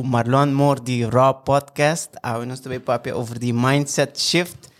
[0.00, 2.16] Marlon Moore, die Raw podcast.
[2.24, 4.70] Hou ons twee papje over die mindset shift.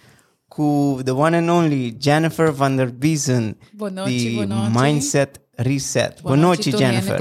[0.53, 3.53] Ku the one and only Jennifer van der Biezen.
[3.77, 4.73] Bonoci, die bonoci.
[4.73, 5.39] mindset
[5.69, 6.23] reset.
[6.25, 7.21] Bonoci, Jennifer.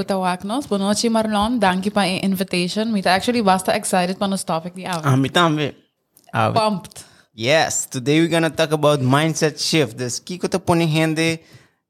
[0.70, 2.92] Bonoci Marlon, thank you for the invitation.
[2.96, 5.06] Mita actually basta excited on this topic die avond.
[5.06, 5.74] Ah, mita ambe.
[6.32, 7.04] Pumped.
[7.34, 9.98] Yes, today we're gonna talk about mindset shift.
[9.98, 11.40] Dus kiko ehm, te pone hende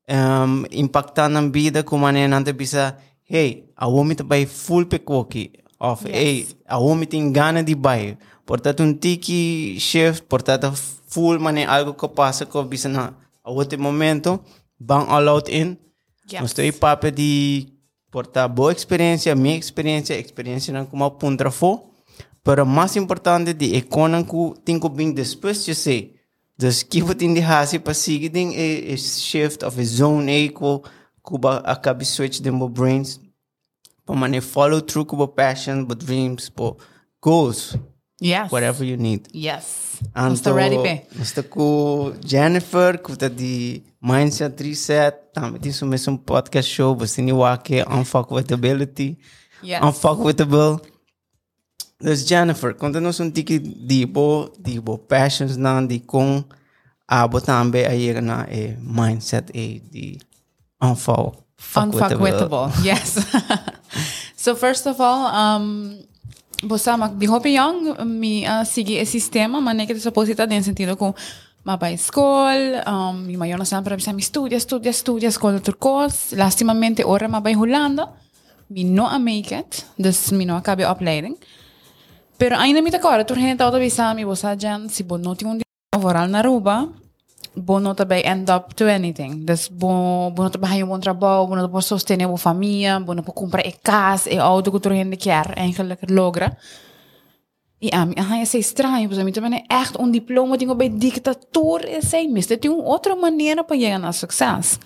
[0.08, 2.98] um, impactando a vida como a gente bisa
[3.32, 5.00] hey, want to buy full pe.
[5.84, 6.16] Of, Yes.
[6.16, 8.16] hey, a homem tem gana de bai.
[8.46, 10.72] Portanto, um tiki shift, portanto,
[11.08, 14.40] full maneira algo que passa com bisa na a outro momento,
[14.80, 15.76] bang all out in.
[16.32, 16.42] Yes.
[16.42, 17.68] Nós temos papo de
[18.12, 21.82] portar boa experiência, minha experiência, experiência não como punta for.
[22.44, 26.14] Pero mais importante de economia que tem que vir depois de ser.
[26.58, 30.82] Dus vou ter de fazer para seguir e, e shift of a zone e que
[31.24, 33.20] Cuba acaba switch den meu brains
[34.06, 36.78] para mané follow through com passion, but dreams, for
[37.22, 37.76] goals,
[38.22, 38.52] Yes.
[38.52, 39.24] whatever you need.
[39.34, 40.00] Yes.
[40.16, 40.30] Anto?
[40.30, 40.42] Nós
[41.50, 47.32] com Jennifer, que está de Mindset Reset, também tem isso um podcast show, você tem
[47.32, 49.18] o que Unfuckwithability,
[49.64, 49.82] Yes.
[49.84, 50.80] Unfuckwithable.
[52.00, 56.44] Dus Jennifer, conta-nos um tique de bo, de bo passions nan, de com
[57.08, 60.18] a também aí na e mindset e de
[60.82, 61.44] Unfuckwithable.
[61.78, 62.72] Unfuckwithable.
[62.84, 63.16] Yes.
[64.36, 65.98] so first of all, um,
[66.64, 70.64] bosa mag di hopi young mi uh, sige e sistema mané que te posita den
[70.64, 71.14] sentido com
[71.64, 76.34] ma ba escola, um, mi maior na sempre bisa mi studia, studia, studia, escola turcos.
[76.34, 78.10] Lastimamente ora ma ba Holanda.
[78.70, 81.36] Mi no a make it, dus mi no acabe opleiding.
[82.38, 85.36] Pero ainda mi te cara, tur gente auto bisa mi bosa jan si bo no
[85.36, 85.64] tingon di
[85.96, 86.88] overal na Aruba,
[87.54, 89.46] bonota bij end up to anything.
[89.46, 93.24] Dus bom, bom também ganha um bom trabalho, bom também familie, uma
[93.82, 95.18] kaas, casa, auto que terug in de
[95.54, 96.58] eigenlijk logra.
[97.84, 102.10] Ja, maar hij is estranho, porque mim een echt um diploma, tenho bem dictator, is
[102.10, 104.78] sei, een andere manier maneira para gaan na succes.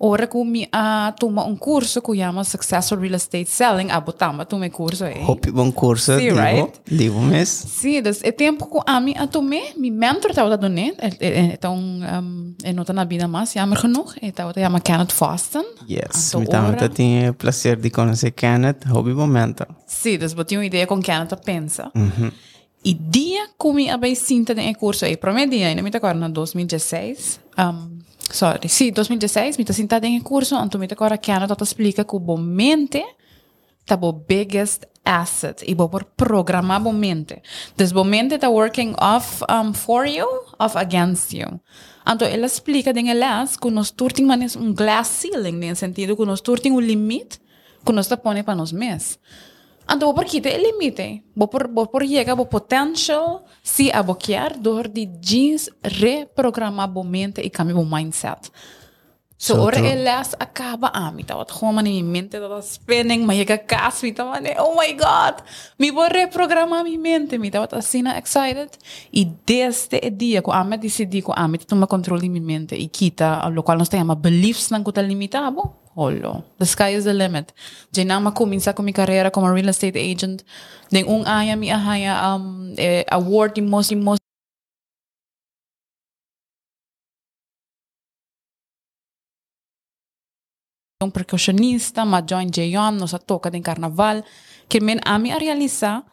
[0.00, 4.44] Ora que mi a toma um curso que chama Successful Real Estate Selling, a botama
[4.44, 5.24] toma curso aí.
[5.26, 6.72] Hope bom curso, Sim, digo, right?
[6.86, 7.68] digo mesmo.
[7.68, 10.92] Sim, dus é tempo que a mim a tomei, mi mentor estava dando né,
[11.52, 15.64] então um, é nota na vida mais, jammer genoeg, então eu chama Kenneth Foston.
[15.90, 16.88] Yes, também ora.
[16.88, 19.66] tenho o prazer de conhecer Kenneth, hobby momento.
[19.84, 21.90] Sim, dus eu tinha uma ideia com Kenneth a pensa.
[22.84, 26.28] E dia que eu abri cinta de curso aí, primeiro dia, ainda me agora na
[26.28, 27.98] 2016, um,
[28.30, 32.16] sorry, sim, 2016, me tá cinta de curso, então me agora Kenneth te explica que
[32.16, 33.04] o mente
[33.86, 37.42] tá o biggest asset e vou por programar o mente.
[37.76, 40.26] Dus o mente tá working off um, for you,
[40.58, 41.60] off against you.
[42.06, 46.24] Então ele explica em elas que nós turting manes um glass ceiling, no sentido que
[46.24, 47.40] nós turting um limite
[47.84, 48.72] que nós tá põe para nós
[49.88, 51.24] Ando vos por quita el límite.
[51.34, 57.06] Vos por, vos por llega vos potential si a bloquear door de jeans reprogramar vos
[57.06, 58.52] mente y cambiar vos mindset.
[59.40, 61.24] So, so ahora helaas acaba a mí.
[61.24, 63.24] Wat gewoon man in mijn mente dat spinning.
[63.24, 64.00] Maar je gaat kaas.
[64.00, 64.24] Mita,
[64.56, 65.42] oh my god.
[65.76, 67.38] Mi voy reprogramar mi mente.
[67.38, 68.68] Mita, wat así na excited.
[69.10, 72.28] Y desde el día que ame ah, dice di que ame ah, toma control de
[72.28, 72.76] mi mente.
[72.76, 75.87] Y quita lo cual nos llama beliefs nan kuta limitabo.
[75.98, 76.44] Holo.
[76.58, 77.50] The sky is the limit.
[77.90, 80.46] Diyan na makuminsa ko mi carrera como real estate agent.
[80.94, 84.22] Ding ung aya mi ahaya um, eh, award di most, most
[91.02, 94.24] um percussionista, ma join Jayon, nos a toca de carnaval,
[94.68, 96.04] que men a mí a realizar,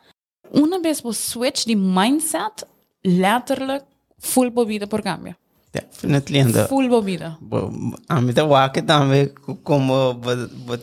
[0.50, 2.66] una vez vos switch de mindset,
[3.04, 3.86] letterlijk
[4.18, 5.38] full bobida por cambio.
[5.76, 6.40] Definitely.
[6.40, 7.38] And the, Full bobina.
[8.10, 9.34] Am da wake tame
[9.64, 9.90] cum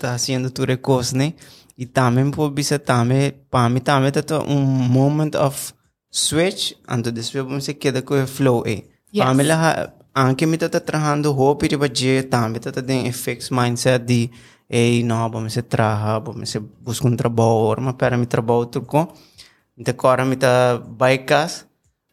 [0.03, 1.35] haciendo tu recosne
[1.77, 5.73] y tame po bisa tame pa mi tame tato un moment of
[6.11, 8.85] switch and this film se queda ko flow e.
[9.13, 9.47] Yes.
[9.47, 14.31] la anche mi tata trahando hope ri baje tame tata den effects mindset di
[14.69, 18.71] ei no vamos se traha vamos se busca um trabalho mas para mi trabajo me
[18.71, 19.13] trabalho truco
[19.77, 21.65] decora me tá bikes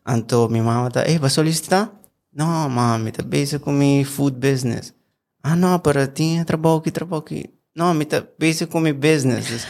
[0.06, 1.99] anto minha mama tá ei vai solicitar
[2.34, 4.94] Não, mãe, está busy com mi food business.
[5.42, 7.50] Ah, não, para ti trabalho aqui, trabalho aqui.
[7.76, 9.66] Não, me está busy com mi business.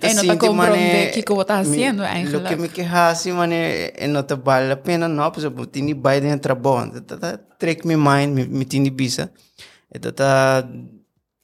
[0.00, 2.56] Eh, no te comprende que como estás haciendo, Lo que eigenlijk.
[2.56, 6.40] me queja assim, mano, é não te vale a pena, não, porque eu dentro do
[6.40, 6.92] trabalho.
[6.96, 9.30] Então, tá, trick me mind, me, me tenho bisa.
[9.92, 10.68] Então, tá,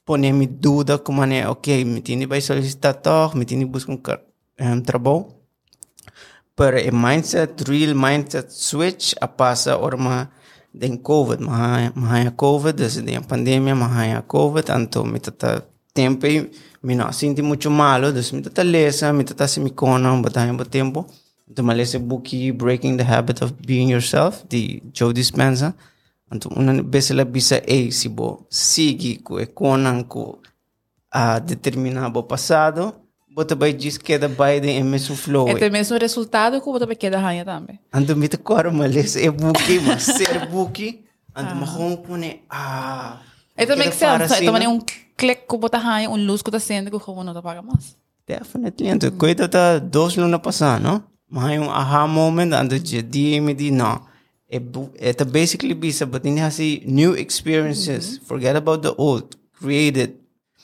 [0.05, 4.71] poner me dúvida como, mano, ok, me tenho vai solicitar toch, me tenho buscar um,
[4.73, 5.27] um trabalho.
[6.55, 10.31] Pero o mindset, real mindset switch, a passa orma
[10.79, 15.63] den COVID, mahaya, mahaya COVID, desde den pandemia, mahaya COVID, anto me tata
[15.93, 16.27] tempo,
[16.83, 20.51] me não sinto muito malo, dus me tata lesa, me tata se me kona, batay
[20.51, 21.05] mo tempo.
[21.47, 25.75] Me lesa buki Breaking the Habit of Being Yourself, de Joe Dispenza.
[26.31, 30.39] Então, uma vez ela bisa ei, se bo, sigue com e konan ko
[31.11, 32.93] a determinado passado,
[33.35, 35.49] bota vai diz que da vai de mesmo flow.
[35.49, 37.77] É o mesmo resultado que você queda raia também.
[37.93, 41.03] Então, me te cora, mas lesa é buki, mas ser buki,
[41.37, 43.19] então, me kone, ah...
[43.57, 44.41] Então, make sense.
[44.41, 44.79] Então, é um
[45.17, 47.97] click ko bota raia, um luz que tá sendo que o não tá paga mais.
[48.25, 48.87] Definitely.
[48.87, 51.03] Então, coisa tá dois lunas passando, não?
[51.29, 54.01] Mas um aha moment, ando dia me di, não.
[54.49, 54.57] É,
[55.09, 58.17] é basically bisa, but in hasi new experiences.
[58.17, 58.25] Mm-hmm.
[58.25, 59.35] Forget about the old.
[59.59, 60.15] Create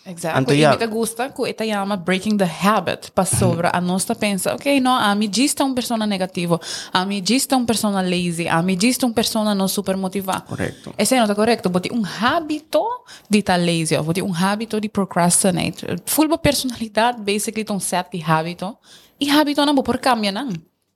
[0.04, 0.38] Exato.
[0.38, 0.88] Anto, e yeah.
[0.88, 5.14] gusta que ita chama breaking the habit pa sobra a nossa pensa, ok, no, a
[5.14, 6.60] mi gista un persona negativo,
[6.92, 10.42] a mi gista un persona lazy, a mi gista un persona non super motivada.
[10.42, 10.94] Corretto.
[10.96, 14.80] E se non è corretto, boti un habito di ta lazy, o boti un habito
[14.80, 16.02] di procrastinate.
[16.06, 18.80] Full personalidade, basically, ton set di habito.
[19.20, 20.50] E habito não por cambia não.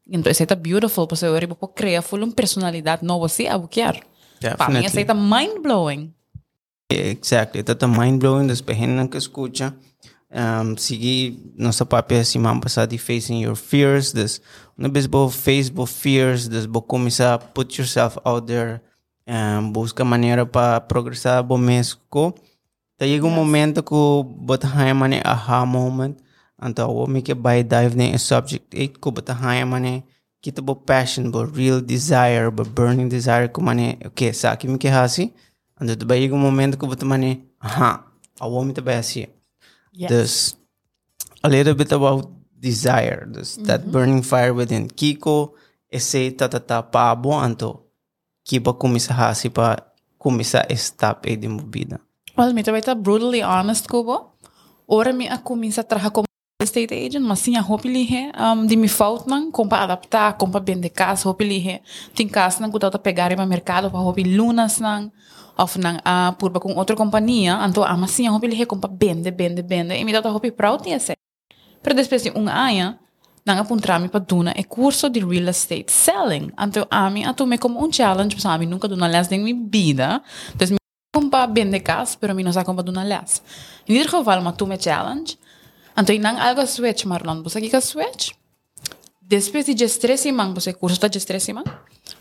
[0.08, 4.02] Então, isso é beautiful, porque eu vou criar full uma personalidade nova, se a buquear.
[4.58, 6.15] Para mim, isso é mind-blowing.
[6.90, 7.64] Exactly.
[7.64, 9.76] Tata mind-blowing, das pequenas que escuta.
[10.32, 14.14] Um, seguir nossa papel assim, man passar de facing your fears,
[14.78, 18.82] uma vez bo face bo fears, das bo começar a put yourself out there,
[19.26, 22.02] um, busca maneira para progressar bo mesmo.
[22.98, 23.36] Tá chega um yes.
[23.38, 23.96] momento que
[24.38, 26.18] bota mane aha moment,
[26.62, 29.36] então o me que vai dive ne subject 8 ko bota
[29.66, 30.04] mane
[30.42, 34.78] kita bo passion bo real desire bo burning desire ko mane okay sa que me
[34.78, 35.34] que hasi
[35.80, 38.06] Ando tu bayi momento que você mane, aha,
[38.40, 39.28] a woman te vai assim.
[39.94, 40.10] Yes.
[40.10, 40.58] This,
[41.44, 42.30] a little bit about
[42.60, 43.68] desire, this, mm -hmm.
[43.68, 43.92] that mm-hmm.
[43.92, 44.88] burning fire within.
[44.88, 45.54] Kiko,
[45.92, 47.86] esse tatata pabo anto,
[48.44, 49.14] kiba kumisa
[49.54, 49.78] pa
[50.18, 52.00] kumisa stop e di mo vida.
[52.38, 54.32] Well, me vai estar brutally honest kubo.
[54.88, 56.26] Ora mi a kumisa traha como
[56.62, 60.38] estate agent, mas sim a hopi lihe, um, de me falta não, como para adaptar,
[60.38, 61.82] como para vender casa, hopi lihe.
[62.16, 65.12] Tem casa não que eu pegar para mercado, para hopi lunas não,
[65.58, 68.94] of nang a uh, purba com outra companhia, anto a masinha hopi lihe como para
[68.94, 71.16] vende, vende, vende, e me dá hopi proud tinha ser.
[71.82, 72.98] Pero depois de um ano,
[73.46, 76.52] nang apuntrami pa duna e curso de real estate selling.
[76.58, 80.22] Anto ami atume como um challenge, sa ami nunca duna les em minha vida.
[80.56, 80.78] Então mi
[81.14, 83.42] compa vende casa, pero mi não sa compa duna les.
[83.88, 85.38] In ieder geval, ma tume challenge.
[85.96, 88.34] Anto inang algo switch marlon, busa ka switch.
[89.22, 91.66] Depois de stress imang, busa curso ta stress imang.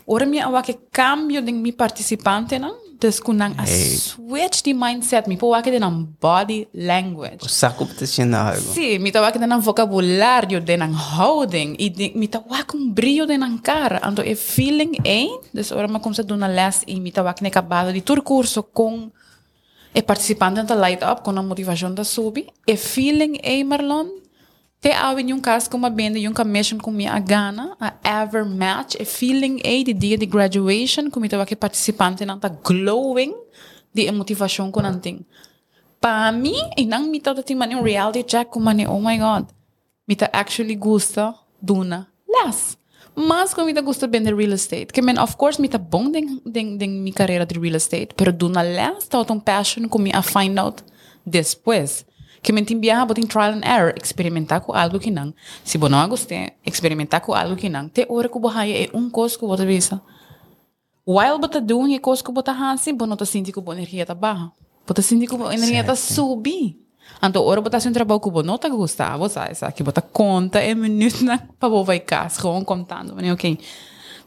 [0.05, 5.27] Ora mi awa que cambio de mi participante não des kunang a switch di mindset
[5.27, 7.43] mi po wake de nan body language.
[7.43, 8.71] O saco te sendo algo.
[8.73, 12.93] Sì, mi ta wake de nan vocabulario de nan houding de, mi ta wake un
[12.93, 13.99] brillo de nan cara.
[14.01, 17.41] Ando e feeling é, des ora ma come se dona les e mi ta wake
[17.41, 19.11] ne acabado di tur curso com
[19.93, 24.24] e participante da light up com a motivação da subi e feeling é Marlon
[24.85, 29.05] te awen yung kas ko mabende yung commission ko mi agana a ever match a
[29.05, 33.33] feeling a di dia de graduation ko mitawa ke participante nang ta glowing
[33.89, 35.25] di motivação ko nanting
[35.97, 39.49] pa mi inang mita ta ting mani reality check ko mani oh my god.
[40.05, 42.05] Mita actually gusta duna.
[42.29, 42.77] Less
[43.17, 46.77] mas ko mita gusta vender real estate que men of course mita bom ding ding
[46.77, 50.21] ding mi carreira de real estate pero duna less ta um passion ko mi a
[50.21, 50.85] find out
[51.25, 52.05] depois
[52.45, 55.33] que me viaja botin trial and error, experimentar com algo que não.
[55.63, 57.89] Se você não gostar, experimentar com algo que não.
[57.89, 59.99] Te hora que você é um coisa que você.
[61.07, 64.03] While você doing a coisa que você faz, você não está sentindo que a energia
[64.03, 64.51] está baixa.
[64.85, 66.79] Você sente que a energia está subir.
[67.21, 70.01] Então, hora você está um trabalho que você não está gostando, você sabe, que você
[70.13, 71.21] conta em minutos
[71.59, 73.15] para você vai casa, contando.
[73.33, 73.57] Ok,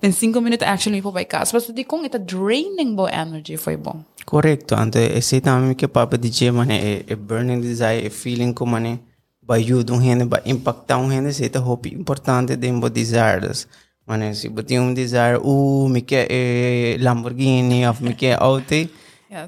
[0.00, 1.50] tem cinco minutos actually para vai casa.
[1.54, 4.02] Mas você com esta draining boa energy foi bom.
[4.24, 4.74] Correcto.
[4.74, 8.72] Ante esse também que papo de dia, mane é, é burning desire, é feeling como
[8.72, 9.00] mane
[9.42, 13.66] vai ajudar um gente, vai impactar um gente, isso é hope importante de um desires.
[14.06, 18.74] Mane se você tem um desire, uh, me quer é, Lamborghini, ou me quer auto,
[18.74, 18.90] yes.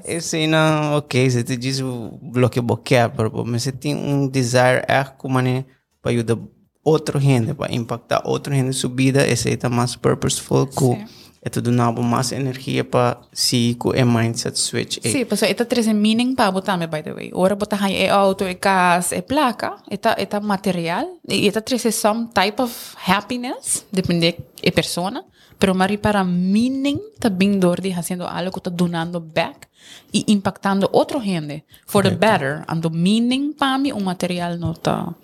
[0.05, 3.11] esse não, ok, você te diz o bloque boquear,
[3.45, 5.65] mas você tem um desire é como mane
[6.01, 6.37] para ajudar
[6.83, 10.97] otra gente, para impactar a otra gente su vida, es está más purposeful, cool.
[10.97, 11.21] Sí.
[11.43, 14.99] Este más energía para si ku e mindset switch.
[15.03, 15.11] E.
[15.11, 17.31] Sí, pues esta tres meaning para botarme, by the way.
[17.33, 21.07] Ahora botas e auto, eh, e cas, e placa, esta, esta material.
[21.27, 25.25] Y esta tres some type of happiness, depende de persona.
[25.57, 29.67] Pero mari para meaning también dordi haciendo algo, está donando back
[30.11, 32.19] y impactando otro gente for Correcto.
[32.19, 32.65] the better.
[32.67, 35.15] Ando meaning para mí un material no está...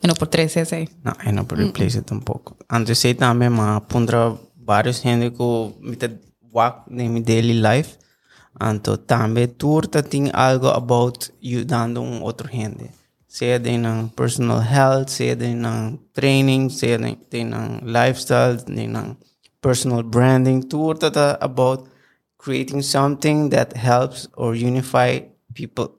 [0.00, 0.88] En op portret zei zij.
[1.02, 2.56] Nou, en op replace tampoco.
[2.66, 5.72] Antes zei também, mas pondra vários gêneros com
[6.52, 7.96] walk in my daily life.
[8.58, 12.90] Anto também turta tem algo about ajudando um outro gênero.
[13.28, 16.98] Seja de na personal health, seja de na training, seja
[17.30, 19.14] de na lifestyle, de na
[19.60, 20.62] personal branding.
[20.62, 21.84] Turta tá about
[22.38, 25.20] creating something that helps or unify
[25.54, 25.90] people.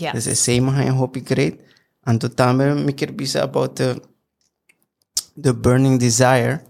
[0.00, 1.60] Yeah, Dus is same hang hope you create.
[2.06, 4.00] Anto tamer mikir bisa about the
[5.36, 6.60] the burning desire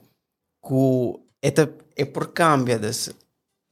[0.61, 3.11] ku eta é por cambia dus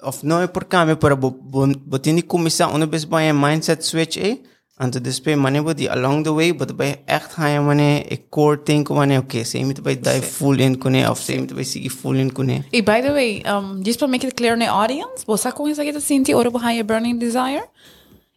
[0.03, 4.17] of não é por cambia para bo bo tini começar ono bes by mindset switch
[4.17, 4.39] é
[4.79, 8.59] anto despe mane bo di along the way but by echt ha mane e core
[8.65, 11.65] thing ko mane okay same it by die full in kune of same it by
[11.65, 14.71] sigi full in kune E by the way, um, just para make it clear na
[14.71, 17.67] audience, você a sentir ora para higher burning desire?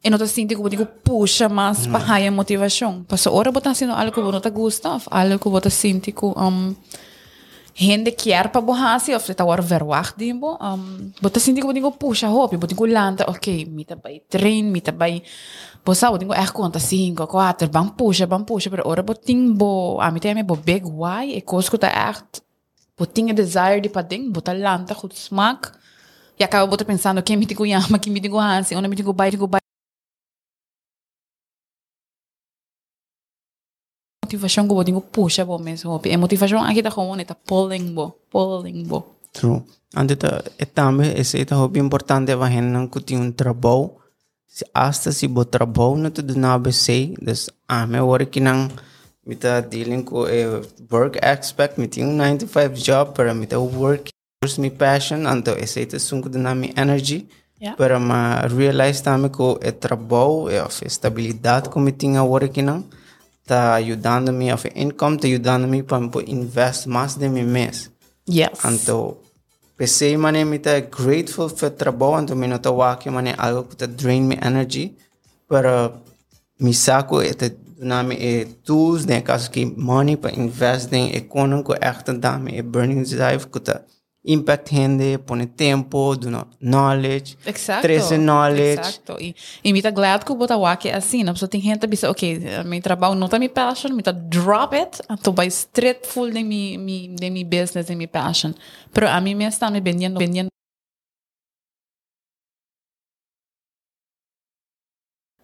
[0.03, 3.03] E não tá sentindo que você puxa mais para higher motivação.
[3.03, 6.75] Passa ora você sendo algo que não gosta, of algo que você sente que um,
[7.75, 11.91] gente quer para você, of você tá ora verwacht dimbo, um, você sente que você
[11.91, 15.21] puxa hope, você lanta, ok, me tá vai train, me tá vai
[15.85, 19.53] Você sabe, eu echt conta 5, 4, bang puxa, bang puxa, pero ora você tem
[19.53, 22.41] bo, a mim tem bo big why, e coisa que tá echt
[23.01, 25.71] Botinha tinha desire de para ding, botar lanta, goed smaak.
[26.39, 29.11] E acaba botar pensando, quem me digo yama, quem me digo hansi, onde me digo
[29.11, 29.59] bai, digo bai.
[34.31, 35.99] Motivação que eu digo, puxa, bo mesmo.
[36.05, 39.03] E motivação aqui tá como, tá pulling bo, pulling bo.
[39.33, 39.61] True.
[39.93, 40.41] Ante ta
[40.73, 43.91] tambe esse é hobby importante va hen nan kuti un trabalho.
[44.47, 48.71] Se hasta se bo trabalho na tudo na ABC, des a me work nang
[49.25, 53.59] mita dealing ko e work aspect mi tinha um 9 to 5 job para mita
[53.59, 54.11] work
[54.45, 57.27] is mi passion anto esse é sunko na mi energy
[57.61, 57.77] Yeah.
[57.77, 63.00] para ma realize tame ko e trabalho of estabilidade ko mi tinha work nang tá
[63.51, 67.91] está ayudando eudanomia of income, está ayudando eudanomia para invest más de mi mes
[68.25, 68.49] Yes.
[68.63, 73.31] anto Αν το mané mane está grateful for trabajo anto trabawan to minota wake mané
[73.37, 74.85] algo que está drain me energy
[75.49, 75.91] pero para
[76.59, 81.73] misako ete dunami e tools ne caso que money para invest ne e konon ko
[81.91, 83.75] ekta dami e burning drive kuta
[84.23, 87.81] impact gente, pone tempo, do no knowledge, Exacto.
[87.81, 89.17] treze knowledge, Exacto.
[89.19, 91.87] E, e me tá glad que o waki é assim, a pessoa tem gente que
[91.87, 96.07] pensa, ok, meu trabalho não tá me passion, me tá drop it, então vai straight
[96.07, 98.53] full de mi, mi, de mi business, de mi passion.
[98.93, 100.49] Pero a mim me está me vendendo, vendendo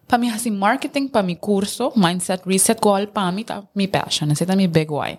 [0.06, 4.30] para mim assim marketing para mi curso mindset reset qual para mim tá mi passion
[4.30, 5.18] esse tá mi big why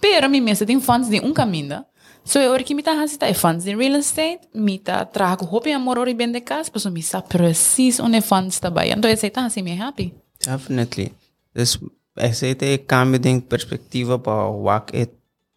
[0.00, 1.84] pero mi mesa tem funds de um caminho
[2.24, 6.14] So ori mita han sita e funds in real estate, mita trago hopi amor ori
[6.14, 8.92] ben de kas, pues mi sa precis one funds dabei.
[8.92, 10.12] Und jetzt sita hasi mi happy.
[10.44, 11.12] Definitely.
[11.54, 11.78] This
[12.16, 15.06] ese te cambio de perspectiva pa wak e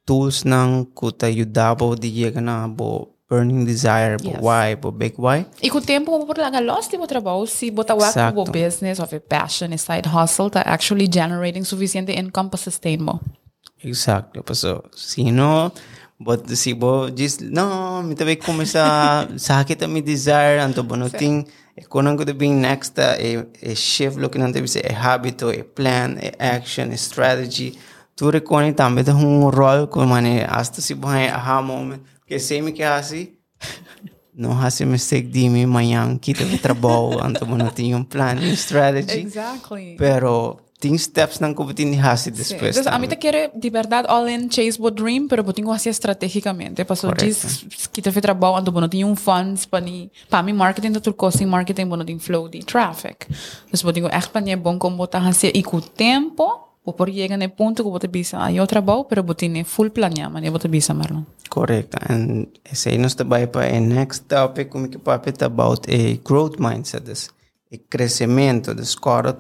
[0.06, 4.38] tools nang kuta yudabo di yegana bo burning desire, yes.
[4.40, 5.46] why, but big why.
[5.62, 9.14] E com o tempo, por lá, lost tipo trabalho, se botar o bo business, of
[9.16, 13.20] a passion, a side hustle, tá actually generating sufficiente income para sustain mo.
[13.84, 14.44] Exacto.
[14.44, 15.72] Pues, so, si no,
[16.20, 21.50] But just, no, mi tabi kung sa, sa hakita mi desire, anto bonoting,
[21.90, 26.32] konon ko being next, a, a shift looking on tabi a habit, a plan, a
[26.42, 27.78] action, a strategy.
[28.16, 32.04] Ture koni tambe ta hung role ko mane asta si bhae aha moment.
[32.28, 33.34] Que sei mi que hasi?
[34.36, 39.20] Não hasi mistake di mi mayang kita trabalho, anto bonoting um plan, a strategy.
[39.20, 39.96] Exactly.
[39.98, 42.76] Pero ting steps nang ko ni hasi después.
[42.76, 43.16] Entonces, a mí tambe.
[43.16, 46.84] te quiere de verdad all in chase what dream, pero tenho assim estrategicamente.
[46.84, 47.48] Passou Correcto.
[47.48, 50.92] diz que te fez trabalho, ando não tinha um funds para ni para mim marketing
[50.92, 53.28] da tur costing marketing bono tem flow de traffic.
[53.72, 56.44] Então, eu tenho echt planear bom como botar assim e com o tempo,
[56.84, 59.64] vou por chegar no ponto que vou te bisa, aí eu trabalho, pero eu tenho
[59.64, 61.24] full planear, mas eu vou te bisa Marlon.
[61.50, 61.96] Correct.
[62.10, 66.60] And esse aí nós trabalha para a next topic como que papo about a growth
[66.60, 67.32] mindset,
[67.72, 69.34] e crescimento, des cara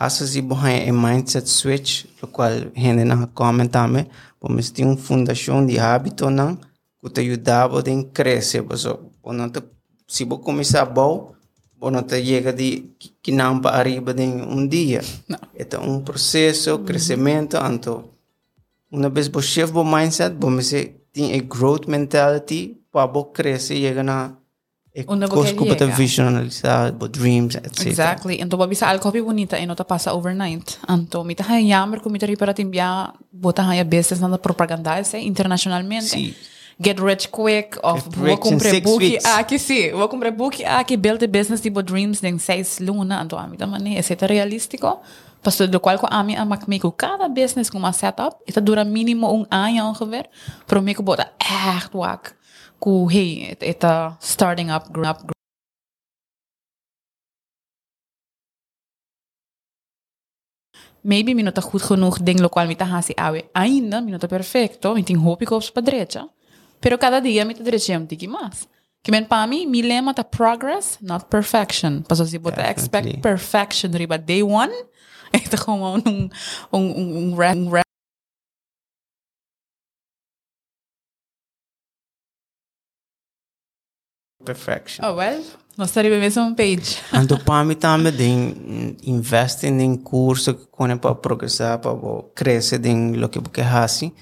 [0.00, 4.06] ko asa si buhay a mindset switch, lo qual gente na comentame,
[4.40, 6.56] pois tem uma fundação de hábito nang
[7.02, 9.62] que te ajudava a crescer, so, quando te
[10.06, 11.34] se você começar bom,
[11.78, 12.90] você te chega de
[13.22, 15.02] que não para arriba de um dia.
[15.28, 15.38] Não.
[15.54, 18.10] É um processo, crescimento, então
[18.90, 23.82] uma vez você shift o mindset, você tem a growth mentality para você crescer e
[23.82, 24.39] chegar na
[24.92, 25.86] que você chega.
[25.86, 27.86] visualizar, bo dreams, etc.
[27.86, 28.40] Exactly.
[28.40, 30.78] Então, babisa algo copy bonita e não tá passa overnight.
[30.88, 35.18] Então, me tá jammer com me tá para timbia, bota haya business na propaganda esse
[35.18, 36.06] internacionalmente.
[36.06, 36.34] Sim.
[36.82, 39.24] Get rich quick, of Get vou comprar book weeks.
[39.26, 43.38] aqui sim, vou comprar book aqui build a business tipo dreams em seis luna, então
[43.38, 44.98] a mim também esse é realístico.
[45.42, 49.30] Pastor do qual a mim a makmeko cada business com uma setup, isso dura mínimo
[49.30, 50.30] um ano ongeveer.
[50.66, 52.32] Pro me bota echt wak.
[52.80, 55.18] Ku hey, eta starting up, grow up,
[61.02, 64.26] maybe mi nota goed genoeg ding lo qual mi ta hasi awe ainda mi nota
[64.26, 66.28] perfecto mi tin hopi kops pa derecha
[66.80, 68.68] pero cada dia mi ta derecha um tiki mas
[69.02, 72.02] que men pa mi mi lema ta progress not perfection.
[72.04, 74.72] Paso si bota expect perfection riba day one
[75.32, 76.28] ito gewoon um
[76.72, 77.89] um um, um, re- um
[84.44, 85.04] Perfection.
[85.06, 85.42] oh well
[85.76, 91.14] nós estaria mesmo page Ando para mim também de investir em curso que quando para
[91.14, 91.94] progressar para
[92.34, 94.12] crescer em lo que você hasi,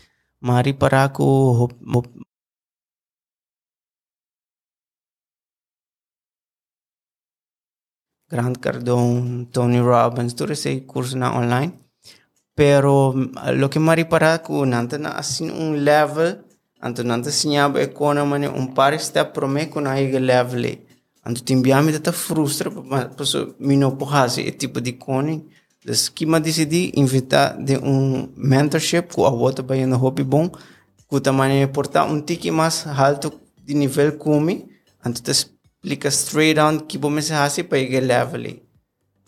[0.40, 1.22] mari para que
[8.30, 11.72] Grant Cardone, Tony Robbins, todo esse curso na online.
[12.54, 13.14] Pero
[13.54, 16.44] lo que mari para que nanta na assim um level,
[16.80, 20.64] anto nanta sinhaba economy um par step pro me com aí level.
[20.64, 20.78] eh.
[21.24, 22.70] Anto timbiami tata frustra,
[23.16, 25.44] paso mino pohasi e tipo de cone.
[25.84, 30.50] Dus kima decidi invitar de um mentorship com a outra no hobby bom,
[31.08, 33.32] que também portar um tique mais alto
[33.62, 34.50] de nível como,
[35.04, 38.46] anto te explica straight on que bom se hasi para ir level.
[38.46, 38.62] eh.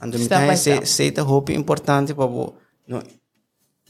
[0.00, 0.86] Anto me tem step.
[0.86, 2.54] se se ta hobby importante para bo
[2.88, 3.02] no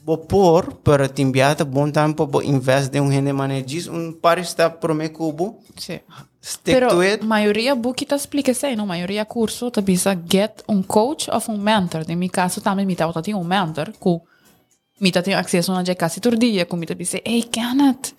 [0.02, 4.78] bo por para timbiata bom tempo bo invest de um rende manejis um par step
[4.78, 6.00] pro me cubo Sim.
[6.40, 8.86] stick Pero to it maioria book ta explica sei, não?
[8.86, 12.04] Maioria curso ta bisa get um coach of um mentor.
[12.08, 14.22] Em meu caso também me tá tinha um mentor ku
[15.00, 18.14] mi ta tinha acesso na jeka tur dia ku mi ta bisa, "Hey, Kenneth,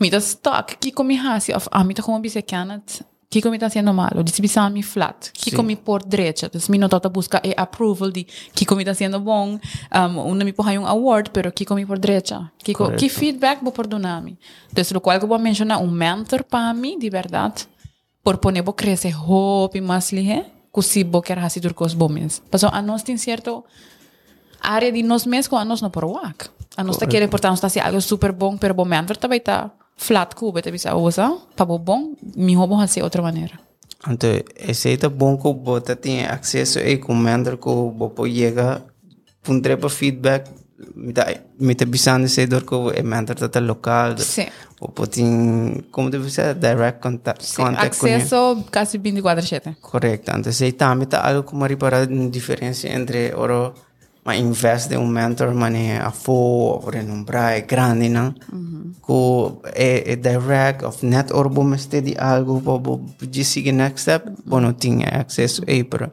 [0.00, 3.04] mi ta stuck, que comi hasi of ah mi ta como bisa Kenneth,
[3.36, 4.22] Kiko mi tá sendo malo.
[4.22, 5.30] Disse pisar mi flat.
[5.32, 5.66] Kiko Sim.
[5.66, 6.46] mi por direita.
[6.46, 9.58] Então, mi notota busca e approval de Kiko um, mi tá sendo bom.
[9.92, 12.50] Um, una mi porra um award, pero Kiko mi por direita.
[12.64, 13.00] Kiko, Correcto.
[13.00, 14.38] que feedback vou por dunami?
[14.72, 17.68] Então, lo cual que vou mencionar um mentor para mim, de verdade.
[18.24, 20.42] Por poner vou crescer hope mais lige.
[20.72, 22.42] Kusibo que era así turcos bomes.
[22.50, 23.66] Pasó a nos tiene cierto
[24.62, 26.50] área de nos mesco a nos no por wak.
[26.76, 29.74] A nos te quiere portarnos hacia algo super bom, pero bom me anver tabaita.
[29.96, 33.58] Flat ku, beta bisa usa, pa bo bom, mi hobo hasi outra maneira.
[34.08, 38.30] Então, esse aí tá bom que você tem acesso aí com o mentor que você
[38.30, 38.84] chega,
[39.42, 40.50] pundre para feedback,
[40.94, 41.26] me tá
[41.58, 44.14] me bisando esse dor que o mentor tá local,
[44.78, 45.22] ou pode
[45.90, 49.76] como deve ser direct contact, Sim, contact acesso quase 24/7.
[49.80, 50.30] Correto.
[50.36, 53.72] Então, esse aí também tá algo como para a diferença entre oro
[54.26, 58.34] mas invest em um mentor mane a fo ou em um braço grande não
[59.06, 64.00] que é, é direct of net or bom este de algo bo de seguir next
[64.00, 66.10] step bom não tinha acesso aí para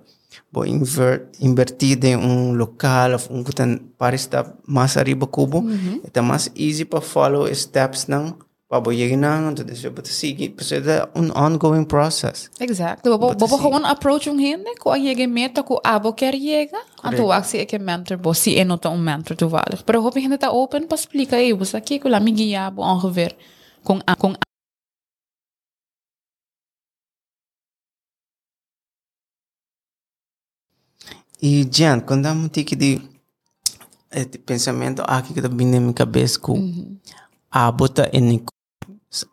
[0.51, 5.65] bo inver, invertir em um local of um que tem para estar mais arriba cubo
[6.13, 8.35] é mais easy para follow steps não
[8.81, 13.03] bo não então deixa eu seguir porque é um ongoing process Exact.
[13.03, 16.33] Bobo, But bobo see- gewoon approach yung hindi ko ay yege meta ko abo ker
[16.33, 16.79] yega.
[17.03, 19.83] Anto wak si eke mentor bo si eno ta un mentor toevallig.
[19.85, 23.35] Pero hoop hindi ta open pa explica eh bus aqui ko la migia bo ongeveer
[24.07, 24.35] a- kung
[31.41, 33.01] E, Jan, quando eu tive de
[34.45, 36.51] pensamento aqui que está vindo na minha cabeça, que
[37.51, 38.19] a bota é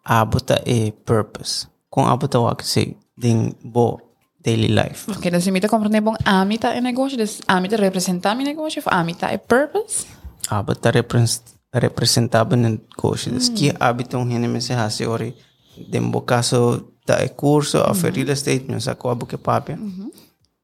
[0.05, 1.67] a bota é purpose.
[1.97, 4.01] A bota o que sei, de bo
[4.43, 5.11] daily life.
[5.11, 9.33] Ok, dus je moet comprender bom amita e negócio, dus amita representa mi negócio, amita
[9.33, 10.07] e purpose.
[10.49, 13.33] A bota repres- representava no negócio.
[13.33, 13.55] Mm.
[13.55, 15.35] Que hábito um rende me se hace ori.
[15.77, 19.79] De um caso da é curso, of real estate, não sacou a boca papia.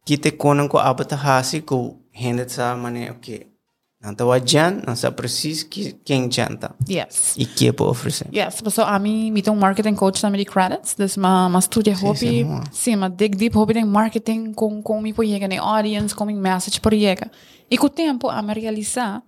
[0.04, 1.74] Que te conan com a bota hasi, que
[2.12, 3.55] rende sa mane, ok.
[4.04, 6.74] O Jan, não sa preciso que quem janta.
[6.88, 7.34] Yes.
[7.56, 8.28] Que é para oferecer.
[8.32, 11.58] Yes, so ami mito um marketing coach na de credits, dus ma ma
[12.02, 16.14] hobby, sim, sim, ma dig deep hobby em marketing com com mi pojega na audience,
[16.14, 17.30] com mi message pojega.
[17.70, 19.22] E com o tempo a me realizar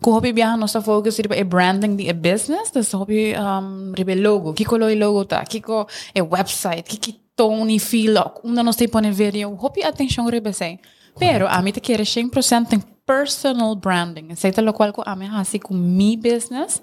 [0.00, 4.14] com hobby biaha nossa focus riba e branding di e business, dus hobby um riba
[4.14, 9.10] logo, kiko lo logo ta, kiko e website, kiki tone feel, una nos tempo ne
[9.10, 10.78] video, hobby atenção riba sei.
[11.18, 14.30] Pero a mim te quer 100% em personal branding.
[14.30, 16.80] Aceita lo qual ko a me hasi com mi business.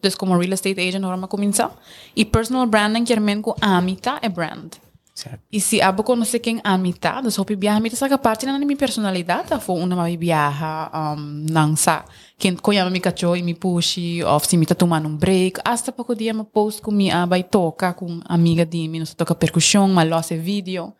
[0.00, 1.72] Dus como real estate agent norma comienza.
[2.14, 4.78] E personal branding men ko amita e brand.
[5.12, 5.40] Certo.
[5.50, 9.58] E se abo conhecer quem amita, dus hopi biaha mita sa parte na mi personalidade,
[9.60, 12.04] fo una ma biaha um, nang sa.
[12.38, 15.90] Quem conhece mi cacho e mi pushi, of se mi tá tomando um break, hasta
[15.90, 19.88] pouco dia me post com mi abay toca com amiga di mi, nos toca percussão,
[19.88, 20.92] ma losse video.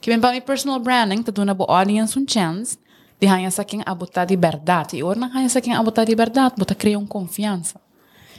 [0.00, 2.78] Que bem para mi personal branding, tá dando bo audience um chance
[3.20, 4.96] de hanya sa quem abota de verdade.
[4.96, 7.80] E ora na hanya sa quem abota de verdade, bota cria um confiança.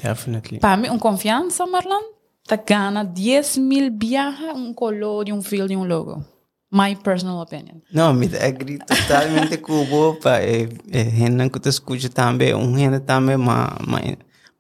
[0.01, 0.59] Definitely.
[0.59, 2.01] Para mim, um confiança, Marlon,
[2.47, 6.23] tá gana 10 mil viaja um color de um fio de um logo.
[6.71, 7.81] My personal opinion.
[7.91, 12.77] Não, me agree totalmente com o pa é é gente que tu escuta também, um
[12.77, 13.99] gente também ma ma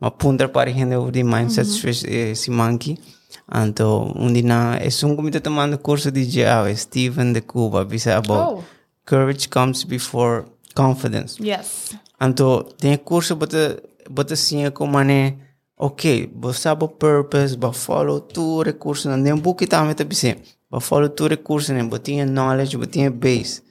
[0.01, 1.69] ma punta para gente over the mindset
[2.07, 2.97] eh, si monkey.
[3.51, 4.43] Então, um dia
[4.81, 8.78] é um comité tomando curso de Jao, Steven de Cuba, bisa about Oh.
[9.09, 10.45] Courage comes before
[10.75, 11.41] confidence.
[11.41, 11.95] Yes.
[12.21, 15.37] Então, tem curso bota bota assim como mané,
[15.77, 20.03] ok, você sabe o purpose, ba follow tu recurso, não tem um pouco também tá
[20.03, 20.35] bem,
[20.69, 23.63] ba follow tu recurso, né, botinha knowledge, botinha base,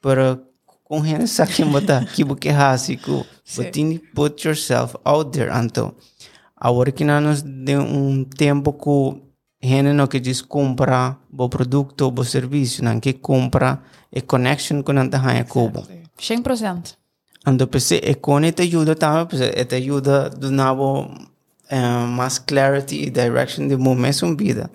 [0.00, 0.38] para
[0.84, 3.24] com gente sabe bota que porque hasi ku,
[3.56, 5.94] botinha put yourself out there, então,
[6.56, 9.22] agora que nós de um tempo que
[9.66, 13.80] gente não que diz compra o produto, o serviço, não que compra
[14.12, 15.86] e connection com a hanha cubo.
[16.18, 16.96] 100%.
[17.44, 21.10] Ando pensé, e con te ayuda también, pues, e te ayuda de nuevo
[21.68, 24.70] eh, más clarity y direction de momento en vida.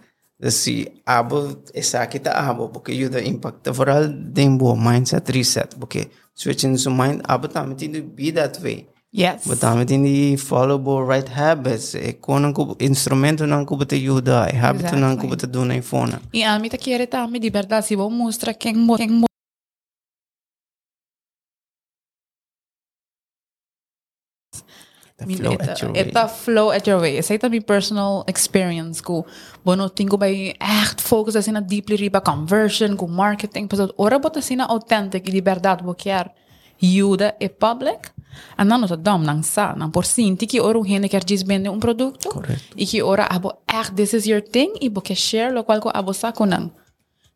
[0.50, 6.12] Si abo, esa que ta abo, porque ayuda impacta foral de un mindset reset, porque
[6.34, 8.88] switching su mind, abo también tiene be that way.
[9.18, 9.46] Yes.
[9.46, 11.94] Wat dan met in die followable right habits?
[11.94, 14.48] Ik kon een koop instrumenten dan koop te juda.
[14.48, 16.20] Eh, ik heb het dan koop te doen in phone.
[16.32, 17.86] En aan mij te keren dan met die verdad.
[17.86, 18.96] Si wou mostra ken mo.
[18.96, 19.26] Ken mo.
[25.92, 27.16] Eta flow at your way.
[27.16, 29.02] Ik zei dat mijn personal experience.
[29.02, 29.24] Ik
[29.64, 33.68] ben nog tien keer echt focus als in een deeply riba conversion, go marketing.
[33.68, 36.32] Pas dat ora wat als in authentic die verdad wat keer
[36.76, 38.16] juda e public.
[38.58, 41.80] Andan tot dam nang sa, nang por sin, tiki oru hene ker jis bende un
[41.80, 42.30] producto.
[42.30, 42.76] Correcto.
[42.76, 46.14] Iki ora abo, ah, this is your thing, y bo share lo cual ko abo
[46.14, 46.72] sa konang.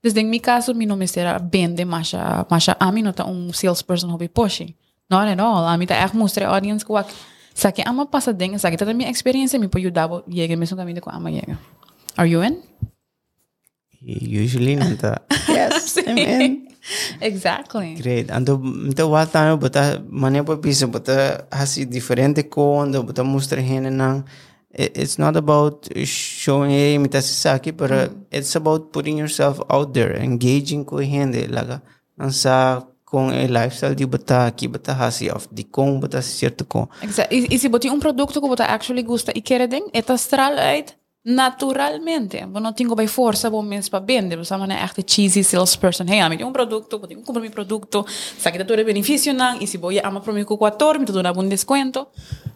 [0.01, 3.53] Desde en mi caso, mi nombre será vende masha, masha a mí no ta un
[3.53, 4.75] salesperson hobby poshi.
[5.09, 5.67] Not at all.
[5.67, 7.07] A mí ta echt mostre audience kwak.
[7.53, 11.11] Saki ama pasa ding, saki ta mi experience mi po yudabo yege mesun kamine ko
[11.11, 11.57] ama yege.
[12.17, 12.63] Are you in?
[14.01, 15.21] Usually nanta.
[15.47, 16.70] yes, I'm in.
[17.21, 17.95] Exactly.
[17.95, 18.29] Great.
[18.31, 23.23] And Ando então wa tayo bota mane pa pisa bota hasi diferente ko ando bota
[23.23, 24.23] mostra hene nang
[24.73, 27.91] it- it's not about showing hey mita saki but
[28.31, 31.81] it's about putting yourself out there engaging ko hende laga
[32.17, 36.63] nang sa kung e lifestyle di bata ki bata hasi of di kung bata certo
[36.63, 37.27] ko Exact.
[37.27, 40.55] E, e se botar um produto que você actually gosta e quer den, é astral
[41.23, 42.45] naturalmente.
[42.45, 44.37] Você não tem que força bom mesmo para vender.
[44.37, 46.05] Você não é echt cheesy salesperson.
[46.07, 48.05] Hey, amigo, um produto, vou ter que comprar meu produto.
[48.37, 49.59] Sabe que todo benefício não.
[49.61, 52.07] E se vou ama para mim com 14, me dou um desconto.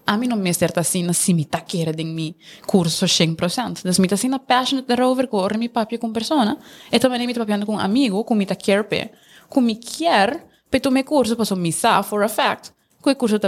[0.08, 3.84] A mim não me certa assim, se me tá quer den mi curso 100%.
[3.84, 6.58] Dus me tá assim na passionate daarover, que ora me papia com persona.
[6.92, 9.12] E também me tá papiando com amigo, com me tá quer.
[9.50, 10.46] Com me quer,
[10.82, 12.75] tu me curso, passo me sa for a fact.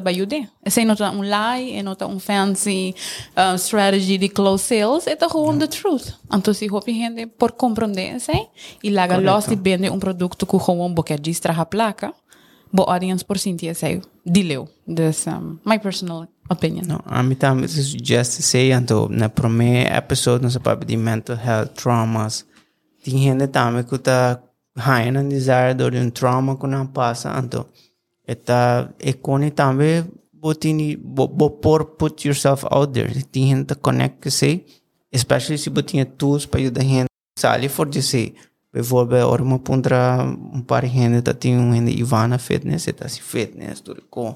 [0.06, 0.50] Ayudar.
[0.66, 2.94] Esse não tá um lie, e não tá um fancy
[3.36, 6.14] uh, strategy de close sales, tá gewoon the truth.
[6.34, 8.48] Então se hopi gente por compreender esse,
[8.84, 12.14] e laga los de vende um produto que gewoon boquer distra a placa,
[12.72, 14.68] bo audience por sentir esse, dileu.
[14.86, 16.86] This um, my personal opinion.
[16.88, 21.36] No, a mim também se suggest say ando na primeiro episode nós papo de mental
[21.36, 22.46] health traumas.
[23.04, 24.42] Tem gente também que tá
[24.76, 27.66] haindo um desire de um trauma que não passa, então
[28.28, 30.06] että ei kone tambe
[30.42, 30.98] botini
[31.38, 34.66] bo por put yourself out there Ti hen ta connect se
[35.12, 37.08] especially si botini tools para ajudar hen
[37.40, 38.34] sali for de se
[38.74, 43.22] bevolve or mo pondra un par hen ta ti un hen Ivana fitness eta si
[43.22, 44.36] fitness tur ko.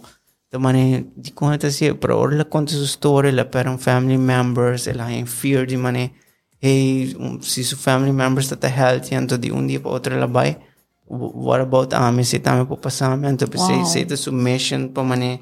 [0.52, 3.78] Ta mane di com ta si pro or la पर su store la per un
[3.78, 6.12] family members el hen fear di mane
[6.64, 10.16] Hey, um, si su family members that are healthy and to the undi pa otra
[10.16, 10.56] la लबाई
[11.12, 15.40] what about ame sitame popasame and to say say the summation pamane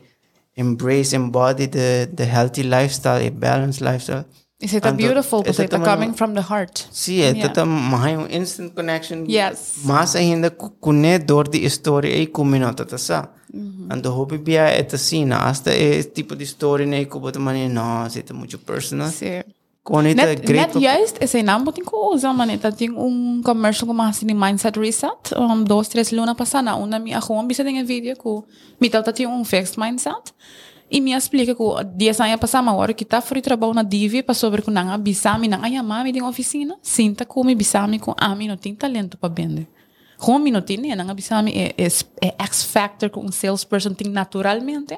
[0.55, 4.25] embrace embody the the healthy lifestyle a balanced lifestyle.
[4.59, 6.87] Is it a beautiful is it coming from the heart?
[6.91, 7.47] See it yeah.
[7.47, 9.25] Tota mahayo instant connection.
[9.29, 9.83] Yes.
[9.85, 10.49] Masa hinda
[10.81, 13.91] kunne dordi story ei kumino tota tatasa mm-hmm.
[13.91, 18.57] and the hobby bia etasina asta e tipo de story nei kubotamane no sita mucho
[18.57, 19.09] personal.
[19.11, 19.43] Sim
[19.89, 20.73] Kone tá Net, great.
[20.73, 22.59] net juist, esse naam moet ik usar, man.
[22.59, 25.35] Dat ding um commercial ko mahasi ni Mindset Reset.
[25.37, 28.45] Um, dos, tres luna passada, una mi ako, bisa din video ko.
[28.77, 30.33] Mi tau tati um fixed mindset.
[30.91, 31.63] E me explica que
[31.95, 34.97] dia saia passar uma hora que tá fora trabalho na Divi para sobre com nanga
[34.97, 39.31] bisami nanga ai mami tem oficina sinta como bisami com ami não tem talento para
[39.31, 39.67] vender
[40.17, 41.87] como não tem nanga bisami é, é,
[42.25, 44.97] é X factor com um salesperson tem naturalmente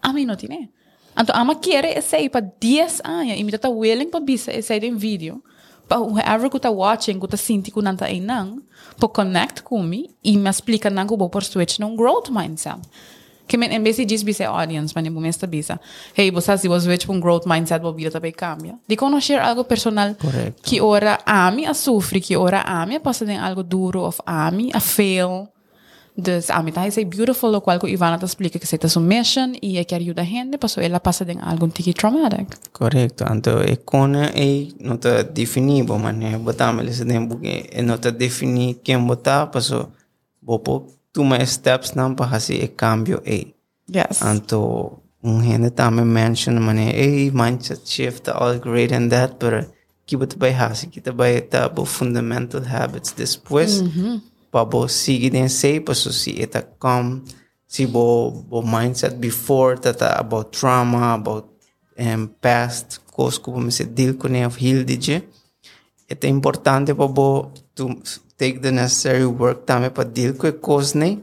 [0.00, 0.70] ami não tem
[1.18, 4.72] então ama quer esse aí para 10 anos e me tá willing para bisa esse
[4.72, 5.42] aí em vídeo
[5.88, 8.62] para whoever que tá watching que tá senti que não tá aí não
[8.98, 12.80] para connect comigo e me explica nanga vou por switch num growth mindset
[13.46, 15.80] Que em vez de dizer bisa audience, mas nem está bisa.
[16.16, 18.74] Hey, você se você tipo um growth mindset, vou vir também cambia.
[18.88, 20.62] De conhecer algo personal Correcto.
[20.62, 24.20] que ora a mim a sofre, que ora a mim passa de algo duro, of
[24.26, 25.48] a mim a fail.
[26.16, 29.54] Entonces, ah, a mitad es beautiful, lo cual Ivana te explica que es su misión
[29.60, 32.52] y ella que ayuda a gente, pues ella pasa en algún tiki traumático.
[32.72, 33.26] Correcto.
[33.30, 38.12] Entonces, con ella no te definí, vos manejas botar, le se den porque no te
[38.12, 39.70] definí quién botar, pues
[40.40, 40.60] vos
[41.12, 43.52] tú me steps nan para hacer el cambio ella.
[43.86, 44.22] Yes.
[44.22, 49.66] Entonces, un gente también menciona, maneja, hey, mindset shift, all great and that, pero...
[50.06, 53.82] Que te vai fazer, que te vai ter fundamental habits depois.
[53.82, 54.22] Mm -hmm.
[54.50, 57.22] pabo sigi den say pasu si eta come.
[57.66, 61.46] Si bo bo mindset before tata about trauma about
[61.98, 65.22] um, past cause kubo me se deal kune of heal dije
[66.08, 67.88] eta importante pabo to
[68.36, 71.16] take the necessary work tame pa deal kwe cause ne eh.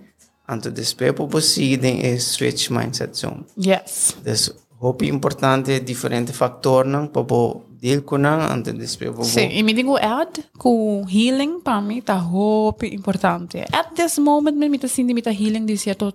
[0.48, 3.44] and to despair pabo sigi den e eh, switch mindset zone.
[3.56, 4.16] Yes.
[4.24, 10.42] Dus hopi importante diferente factor nang pabo então depois para Sim, e me digo add
[10.58, 10.70] que
[11.10, 13.58] healing para mim tá muito importante.
[13.74, 16.14] At this moment, me tá sentindo me tá healing de certo,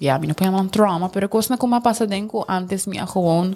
[0.00, 3.54] ja, me não põe um trauma, pero coisa como passa dentro antes me gewoon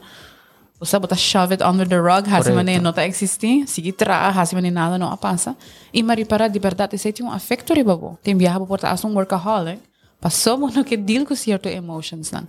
[0.78, 2.54] você bota shove it under the rug, hasi Correcto.
[2.54, 5.56] mané não tá existir, sigue tra, hasi mané nada não passa.
[5.92, 9.14] E mari para de verdade, esse tem um afecto riba Tem viaja por tá um
[9.14, 9.80] workaholic,
[10.20, 12.46] passou mo no que deal com certo emotions nan.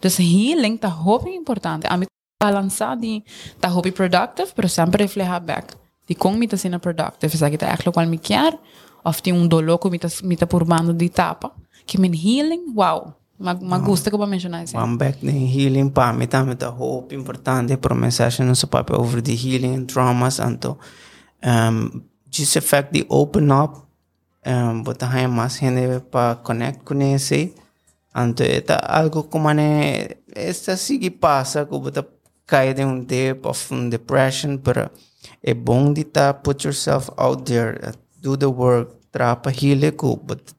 [0.00, 1.86] Dus healing tá muito importante.
[1.86, 1.96] A
[2.40, 3.22] balançar de
[3.60, 5.74] tá hobby productive, pero sempre refleja back.
[6.18, 8.56] Como me tá sendo productive, sa kita aquilo qual me quer,
[9.04, 11.52] of dolor que me tá me tá purbando de tapa.
[11.86, 13.14] Que men healing, wow.
[13.38, 14.76] Mag, mag gusta ko ba mencionar isso?
[14.76, 18.98] One back in healing para mim também tá hope importante para mensagem no seu papel
[18.98, 20.78] over the healing and traumas então
[21.44, 23.76] um, just effect de open up
[24.46, 27.54] um, botar aí mais gente para connect com esse
[28.16, 32.02] então é algo como né esta sigue passa que você
[32.46, 34.90] cai de um dip of um depression pero
[35.42, 39.50] é bom de tá put yourself out there uh, do the work trapa
[39.96, 40.54] ko but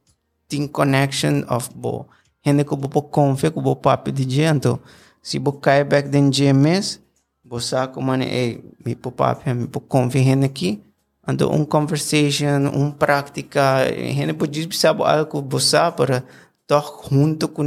[0.48, 2.08] tem connection of bo
[2.44, 4.80] gente que bo confia que bo papi de gente.
[5.22, 7.00] Se bo cai back den GMS
[7.44, 10.82] bo saco mane ei me po papi me po confia gente aqui.
[11.28, 16.24] Então um conversation um prática gente pode dizer algo bo sa para
[16.66, 17.64] toch junto com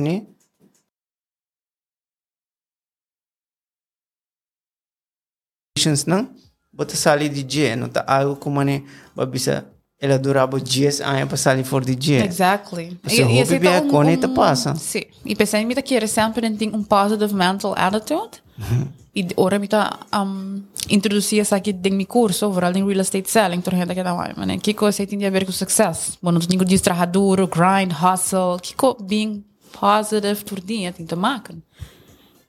[5.79, 6.29] ele não
[6.73, 8.83] bota sali de dia não tá algo como né
[9.15, 9.67] babisa
[10.01, 12.99] ela durava dias anos para sair for de dia Exactly.
[13.03, 14.75] Você hobby bem com ele passa.
[14.75, 15.03] Sim.
[15.27, 18.43] E pensei me que sempre tem um positive mental attitude.
[19.13, 23.29] E ora me tá um, introduzir essa aqui em meu curso, overall em real estate
[23.29, 24.57] selling,tor gente que dá mais, né?
[24.57, 26.17] Que coisa tem a ver com sucesso?
[26.23, 31.61] Bom, não distrair duro, grind, hustle, que co being positive por dia tem que máquina.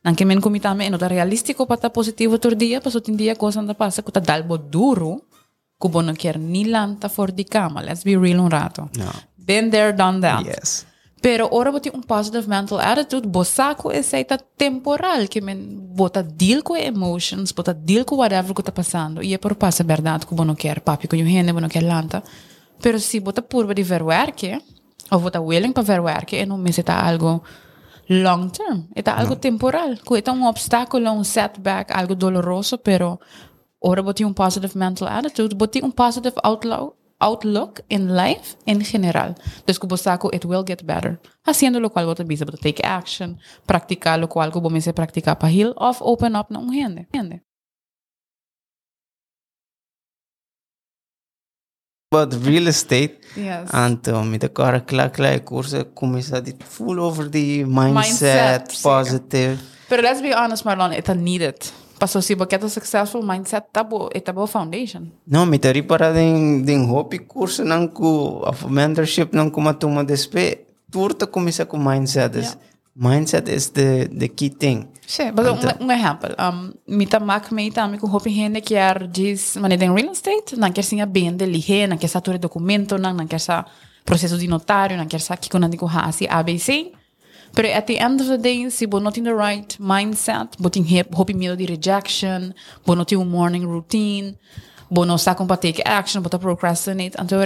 [0.03, 4.19] Nang kemen kumitame eno ta realistico pata positivo tordia, paso tindia cosa anda pasa, kuta
[4.19, 5.27] dalbo duro,
[5.77, 7.81] kubo no kier nilanta for di kama.
[7.81, 8.89] Let's be real un rato.
[8.97, 9.11] No.
[9.35, 10.45] Been there, done that.
[10.45, 10.85] Yes.
[11.21, 16.63] Pero ora boti un positive mental attitude, bosaku e seita temporal, che men bota deal
[16.63, 19.21] co emotions, bota deal co whatever co ta passando.
[19.21, 22.23] E per passa verdad co bono quer papi co juhene bono quer lanta.
[22.81, 24.63] Pero si bota purba di verwerke,
[25.09, 27.45] o bota willing pa verwerke e non meseta algo
[28.11, 28.83] long term.
[28.93, 29.95] É tá algo temporal.
[29.95, 33.19] Que é um obstáculo, um setback, algo doloroso, pero
[33.79, 39.35] ora boti um positive mental attitude, boti um positive outlook outlook in life en general.
[39.65, 41.19] Dus como saco, it will get better.
[41.45, 45.51] Haciendo lo cual você bisa, você take action, practicar lo cual como você practicar para
[45.51, 47.07] heal, of open up na um gente.
[52.11, 53.69] But real estate Yes.
[53.73, 60.01] então me decora claro claro curso começa de full over the mindset, Mindset, positive Pero
[60.03, 61.55] let's be honest, Marlon, it's needed.
[61.99, 65.11] Paso si porque successful mindset, tabo, a foundation.
[65.27, 70.03] não me tari para den den hobby curso não ku of mentorship não como toma
[70.03, 72.57] despe turta começa com mindset is
[72.95, 76.29] mindset is the the key thing Sim, mas um, um exemplo.
[76.39, 80.13] Um, mita mak me ita mi ku hopi hende que er diz maneira em real
[80.13, 83.41] estate, não quer sinha bem de lihe, não quer sa ture documento, não não quer
[83.41, 83.65] sa
[84.05, 86.93] processo de notário, não quer sa que quando digo hasi ABC.
[87.53, 90.69] Pero at the end of the day, se bo not in the right mindset, bo
[90.69, 92.53] tem hopi medo de rejection,
[92.85, 94.37] bo not um morning routine,
[94.89, 97.37] bo não sa para take action, bo ta procrastinate, então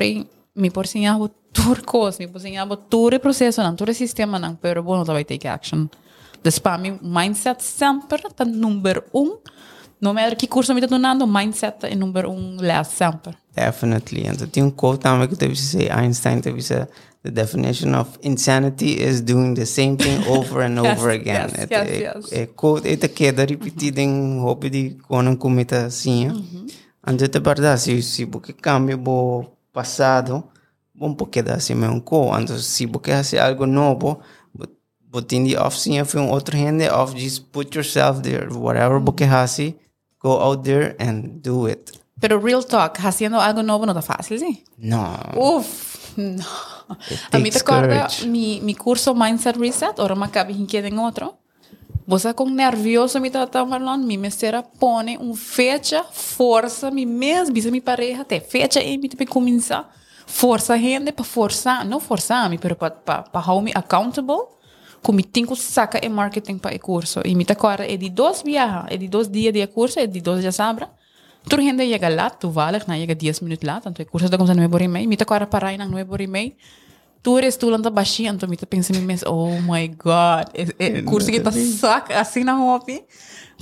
[0.55, 4.39] mi por sinha bo tur cos, mi por sinha bo ture processo, não ture sistema,
[4.39, 5.87] não, pero bo não vai take action.
[6.43, 9.37] Dus para mim, mindset sempre está número um.
[9.99, 13.33] Não matter que curso me está donando, mindset é número um lá sempre.
[13.55, 16.89] definitely então tem um quote também que teve dizer Einstein teve dizer
[17.23, 21.49] the definition of insanity is doing the same thing over and over Yes, again.
[21.57, 22.31] yes, yes, eh, yes.
[22.33, 26.27] eh, quote ita queda repetida em hobby de quando comita assim.
[27.07, 30.43] Antes de verdade, se você cambia o passado,
[30.93, 32.31] bom porque dá assim mesmo co.
[32.39, 34.19] Então se você fazer algo novo,
[35.11, 39.27] você tem off sim foi um outro rende off just put yourself there whatever você
[39.27, 39.57] faz,
[40.19, 41.91] go out there and do it.
[42.19, 44.63] Pero real talk, haciendo algo nuevo no está fácil, ¿sí?
[44.77, 45.17] No.
[45.35, 46.45] Uf, no.
[47.31, 51.37] A mí te acuerda mi, mi curso Mindset Reset, ahora me acabé en otro.
[52.07, 57.71] Estás con nervioso, mi tata Marlon, mi mesera pone un fecha, força, mi mes, visa
[57.71, 59.89] mi pareja, te fecha e mi te começar.
[60.27, 64.53] Força gente para forçar, não forçar me, para pa, pa hold me accountable.
[65.01, 67.21] Como tenho que sacar em marketing para o curso.
[67.25, 70.05] E me te acuerda, é de dois viajes, é de dois dias de curso, é
[70.05, 70.89] de dois dias sabra.
[71.49, 74.37] Tu gente llega lat, tu vale, na llega 10 minutos lat, então o curso está
[74.37, 76.53] com 9 horas e meia, me te acuerda para na 9 horas e meia.
[77.25, 80.69] toen is toen dat bashi en toen met de pensioen mensen oh my god is
[81.03, 83.01] curso que tá sac assim na hopi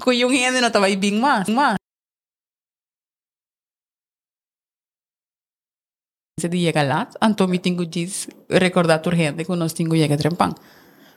[0.04, 1.76] com jong en en dat vai bing ma ma
[6.42, 7.86] se di llega lat anto mi tingo
[8.48, 10.52] recordar tu gente que nós tingo llega trempan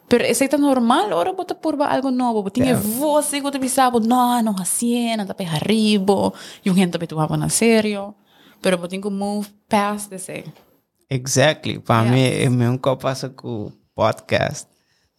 [0.09, 2.83] pero es tan normal ahora bota por algo novo tinha yeah.
[3.01, 6.33] você que te pensava não não assim não tá pe arribo
[6.65, 8.15] jong gente pe tu vamos na sério
[8.63, 10.66] pero botingo move past the same.
[11.09, 11.79] Exactly.
[11.79, 12.11] Para Yeah.
[12.11, 14.67] mim, é mesmo que passa com o podcast.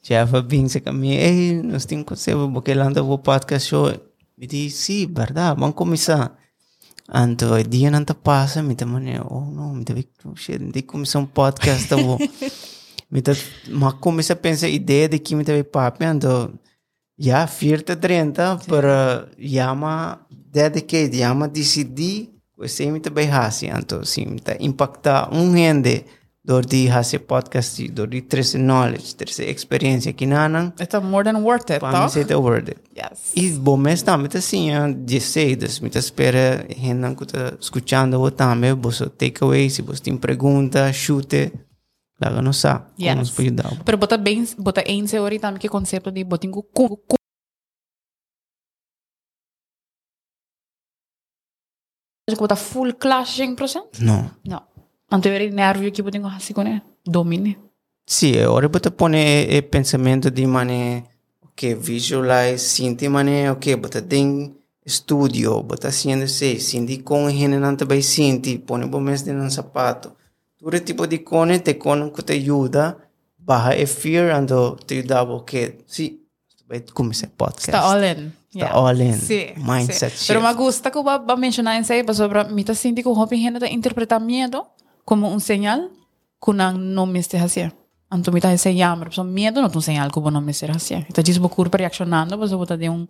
[0.04, 3.92] Já bem se mim, ei, nós temos que ser, porque lá anda o podcast show.
[4.38, 6.38] Me disse, sim, verdade, vamos começar.
[7.14, 10.84] Então, o dia não tá passa, me também, oh, não, me deve, oh, shit, tem
[10.84, 12.18] começar um podcast, tá bom.
[13.10, 13.32] me tá,
[13.70, 16.54] mas comecei a pensar, ideia de que me deve papo, então,
[17.18, 22.37] já, 40, 30, para, já, ma, dedicate, já, ma, decidir,
[23.80, 26.06] então, sim, me tá impactar um rende,
[26.44, 31.44] door die hace podcast, door die trece knowledge, trece experiência que nanan, It's more than
[31.44, 32.10] worth it, mim, toch?
[32.14, 32.78] c'est worth it.
[32.96, 33.34] Yes.
[33.36, 38.20] E bom, mas tá assim, ah, de cedas, me tá espera, gente que tá escutando
[38.20, 41.52] o também, você takeaway, se você tem pergunta, chute,
[42.22, 43.30] lá não sabe, Yes.
[43.30, 43.78] pode ajudar.
[43.86, 46.64] Pero bota bem, bota em teoria também que conceito de botin ku
[52.28, 54.00] Tako da full clashing proces?
[54.00, 54.30] Nu.
[54.44, 54.68] Da.
[55.10, 57.56] Anterior ne ar ki putem hasi kone domini.
[58.04, 61.04] Sì, ora pote pone e pensamento di mane
[61.40, 64.52] ok visualize sinti mane ok bata ding
[64.84, 69.50] studio bata siendo se sinti con hene nante bai sinti pone bo mes de un
[69.50, 70.16] zapato.
[70.58, 72.98] Ture tipo di cone te con che te aiuta
[73.36, 76.28] baja e fear ando te aiutavo che sì,
[76.92, 77.70] come se podcast.
[77.70, 78.32] Sta all in.
[78.54, 79.20] Está all in.
[79.20, 80.26] Sí, Mindset sí.
[80.28, 83.40] Pero me gusta que va a mencionar en serio sobre mi ta sinti que hopi
[83.40, 84.74] gente de interpretar miedo
[85.06, 85.90] como un señal
[86.44, 87.76] que no me esté haciendo.
[88.10, 91.08] Anto mi ese llamar, so miedo no es un señal que no me esté haciendo.
[91.10, 93.10] Está dice por reaccionando, pues bota de un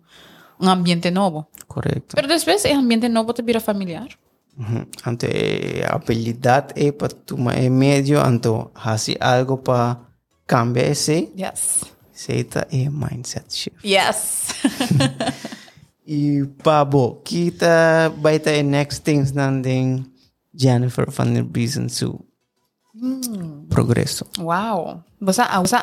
[0.58, 1.48] un ambiente nuevo.
[1.66, 2.14] Correto.
[2.14, 4.08] Pero después el ambiente nuevo te vira familiar.
[5.04, 10.00] Ante a habilidade é para tomar é meio, então fazer algo para
[10.48, 11.84] cambiar esse, Yes.
[12.18, 13.86] Seita é mindset shift.
[13.86, 14.48] Yes.
[16.10, 20.10] E Pabo, kita vai ter next things nanding
[20.54, 22.18] Jennifer van der Biesen su
[23.68, 24.24] progresso.
[24.38, 25.04] wow.
[25.20, 25.76] Você você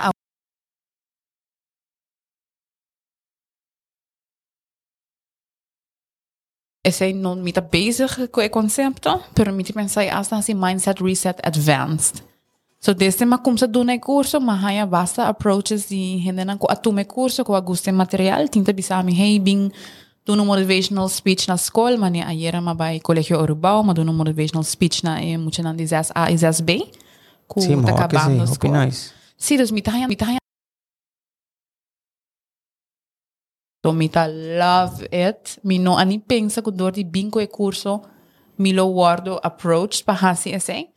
[6.84, 12.24] Esse não me tá bezig com o conceito, pero me pensar assim mindset reset advanced.
[12.86, 17.04] So desde ma cum să dune curso, ma vasta approaches di gente na ko atume
[17.04, 19.74] curso ko aguste material, tinta bisami hey bing
[20.24, 24.16] doen een motivational speech na school, ma ayera ma bij Colegio Urubao, ma doen een
[24.16, 26.72] motivational speech na e mucha na 6A e 6B.
[27.48, 29.12] Ku sí, ta acabando sí, nice.
[29.36, 30.38] Sí, dus mi tahaya.
[33.86, 34.28] So mita
[34.58, 35.58] love it.
[35.62, 38.02] Mi no ani pensa ku door di bingo e curso
[38.58, 40.94] mi lo guardo approach pa hasi essay.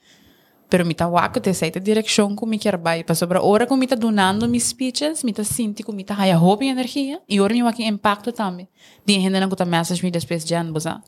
[0.68, 3.76] Pero mita wako te sei te direction ko mi quer bai pa sobra ora ko
[3.76, 7.62] mita donando mis speeches, mita sinti ko mita haya hope e energia e ora mi
[7.62, 8.68] waki impacto tambe.
[9.04, 11.02] Di gente não kuta message mi después jan boza.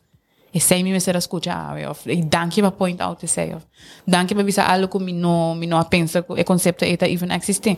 [0.52, 3.62] E sei mi mesera escucha of e danke pa point out e sei of.
[4.04, 7.30] Danke pa bisa algo ko mi no mi no pensa ko e concepto eta even
[7.30, 7.76] existe.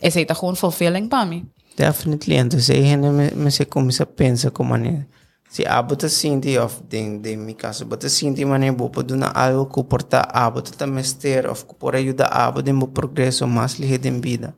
[0.00, 1.44] E sei ta gewoon fulfilling pa mi.
[1.76, 2.60] Definitely.
[2.60, 5.06] Se a gente me, me se começa a pensar como maneira.
[5.52, 9.36] Se a bota sinti of de, de mi caso, bota sinti maneira bo para donar
[9.36, 13.46] algo que porta a bota também ter of que por ajudar a bota em progresso
[13.46, 14.56] mais ligeiro em vida.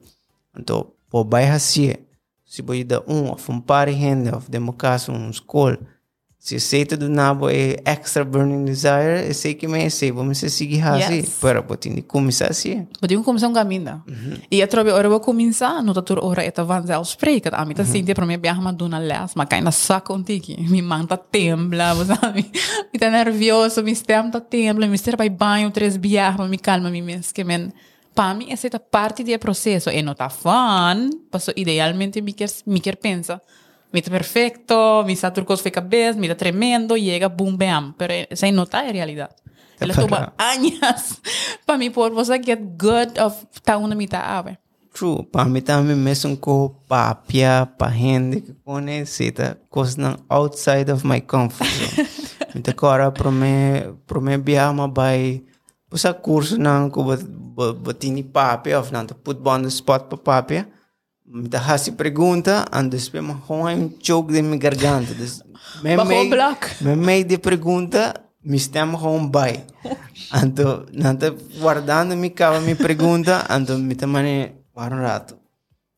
[0.57, 1.95] Então, por vai assim,
[2.45, 5.81] se vou dar um of um par de gente of de meu caso um escola,
[6.45, 10.51] Se aceita do nabo é extra burning desire, eu sei que me sei, vamos se
[10.51, 11.15] seguir assim.
[11.15, 11.39] Yes.
[11.41, 12.87] Para poder começar assim.
[13.01, 14.05] Podemos começar um caminho.
[14.51, 17.57] E a trobe ora vou começar, no tatur ora eta vanzelfsprekend.
[17.57, 20.55] A mim tá sentindo para mim les, mas cai na saco um tiki.
[20.69, 22.45] Mi mão tá tembla, você sabe?
[22.93, 26.91] Me tá nervioso, mi stem tá tembla, mi ser vai banho três viajar, me calma
[26.91, 27.73] mi mes que men.
[28.15, 29.89] Para mim essa é parte do processo.
[29.89, 33.41] E não tá fun, passo idealmente me quer me quer pensa.
[33.95, 37.95] mira perfecto, mira trucos de cabeza, mira tremendo, llega, boom, bam.
[37.97, 39.31] Pero se nota en realidad.
[39.79, 41.21] Se le toma años
[41.67, 44.59] para mí poder vos get good of ta una mitad ah, ave.
[44.93, 50.91] True, para mí también me son co papia, para gente que pone cita, cosas outside
[50.91, 52.09] of my comfort zone.
[52.55, 55.45] mi pues, te cora pro me, pro me biama by,
[56.23, 57.21] curso nan ko bat,
[57.83, 60.69] batini papia, of nan put on the spot pa papia.
[61.27, 61.57] Um de
[64.43, 65.15] mi garganta.
[65.15, 65.43] Des,
[65.83, 65.97] me.
[66.81, 69.65] Me mei de pergunta, mi stem home by.
[70.31, 75.39] Anto, nanta guardando mi cava mi pergunta, anto mi tamane guarda un rato.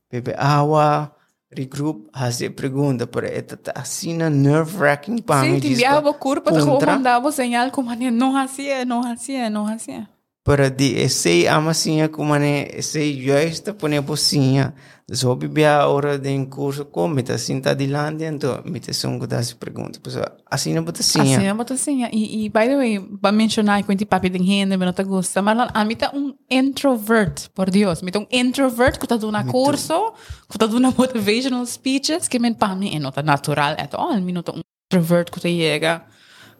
[0.08, 1.12] Pepe awa,
[1.50, 5.60] regroup, hasi pergunta, pero esta ta asina nerve wracking pa Sim, mi.
[5.60, 10.06] te enviava curva, te mandava señal como não assim, não assim, não assim.
[10.46, 14.72] Para de esse amacinha como né esse justa pone pocinha
[15.12, 18.94] so bibia hora de em curso como tá assim tá de lande então me te
[18.94, 22.04] são se pergunta pessoa assim não bota assim Assim, eu boto assim.
[22.12, 25.68] E, e, by the way, para mencionar o papi tem renda, não te gusta, mas
[25.74, 28.02] a mim tá um introvert, por Deus.
[28.02, 30.12] Me tá um introvert que tá dando curso,
[30.48, 34.20] que tá dando motivational speeches, que me para mim não tá natural at all.
[34.20, 36.02] Me não tá um introvert que tá chega,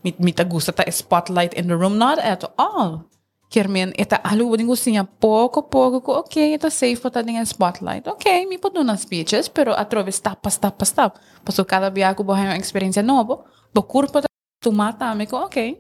[0.03, 3.05] me, me tá gusta tá spotlight in the room, not at all.
[3.47, 7.25] Quer men, eta alu din gusto niya, pouco, pouco, ko, okay, ito safe po tayo
[7.27, 8.11] ng spotlight.
[8.19, 11.23] Okay, mi po doon speeches, pero atrovés tapas, tapas, tapas.
[11.47, 15.79] Paso cada biyago buhay yung experience novo, bukur po tayo, tumata, mi ko, okay.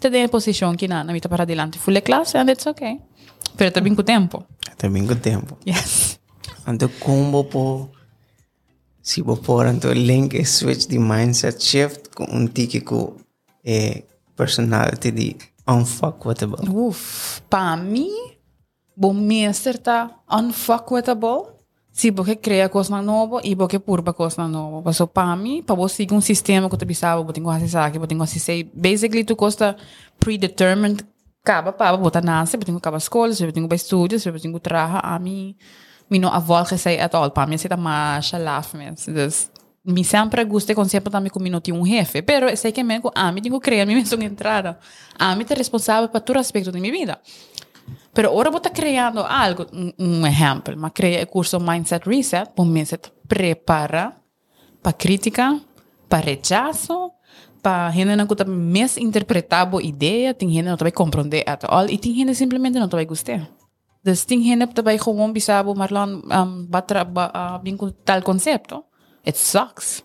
[0.00, 2.96] Ito din yung posisyon kina, namita para adelante full class, and it's okay.
[3.60, 4.48] Pero tabing ko tempo.
[4.82, 6.18] também com tempo Yes.
[6.66, 7.88] então como po
[9.00, 13.16] se vou pôr então link switch de mindset shift com um tique com
[13.64, 14.02] eh,
[14.36, 15.36] personality de
[15.68, 18.10] unfuckwittable Uf, para mim,
[18.96, 21.52] bom meester tá unfuckwittable.
[21.92, 24.80] Se você cria coisa nova e você purba coisa nova.
[24.82, 27.78] Mas para mim, para você seguir um sistema que você pensava, você tem que fazer
[27.78, 29.76] aqui, você tem que fazer basically tu costa
[30.18, 31.04] predetermined
[31.44, 34.52] acaba para você nasce, você tem que acabar escola, você tem que estúdio, você tem
[34.52, 35.56] que trabalhar, a mim,
[36.08, 37.30] não avó que sei at all.
[37.30, 38.96] Para mim, você tá mais laf mesmo.
[39.84, 43.32] me sempre gusta concepto também como não tinha um jefe, pero sei que mesmo a
[43.32, 44.78] mim tenho que criar minha missão entrada.
[45.18, 47.20] A mim é responsável para todo aspecto de minha vida.
[48.14, 49.66] Pero ahora vos estás creando algo,
[49.98, 54.22] un ejemplo, más creé el curso Mindset Reset, pues me se prepara
[54.82, 55.58] para crítica,
[56.08, 57.14] para rechazo,
[57.62, 61.64] para gente no que más interpretable idea, tiene gente no te va a comprender at
[61.68, 63.48] all, y tiene gente simplemente no te va a gustar.
[63.98, 65.32] Entonces, tiene gente que te va a gewoon
[65.76, 67.62] Marlon, um, va a
[68.04, 68.88] tal concepto.
[69.24, 70.02] It sucks.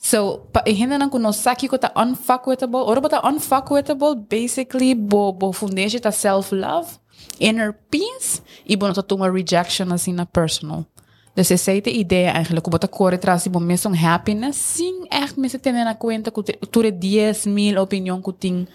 [0.00, 2.88] So, pa ihina nang kuno saki ko ta unfuckwittable.
[2.88, 4.16] Oro ba ta unfuckwittable?
[4.28, 6.96] Basically, bo, bo fundation ta self-love,
[7.36, 10.88] inner peace, e bo ta tuma rejection assim na personal.
[11.36, 12.64] Dus essa é a ideia eigenlijk.
[12.64, 16.82] Como corre atrás de mesmo happiness, sem echt me se tener na cuenta que tu
[16.82, 18.66] 10 mil opinião que tem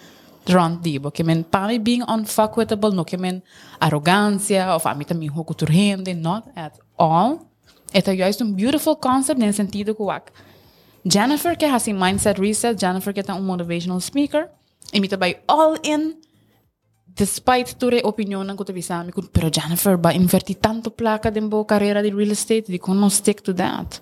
[0.48, 1.00] rond di.
[1.00, 3.18] Porque men para mim being unfuckwittable, no que
[3.80, 7.55] arrogância, of a mim também turrende, not at all.
[7.96, 10.32] Ito juist een beautiful concept nel sentido que wak.
[11.04, 14.50] Jennifer que has mindset reset, Jennifer que um motivational speaker,
[14.92, 16.16] imita by all in
[17.16, 22.02] despite ture opinion sa amin, kun, pero Jennifer ba inverti tanto placa din bo carreira
[22.02, 24.02] de real estate, di ko no stick to that.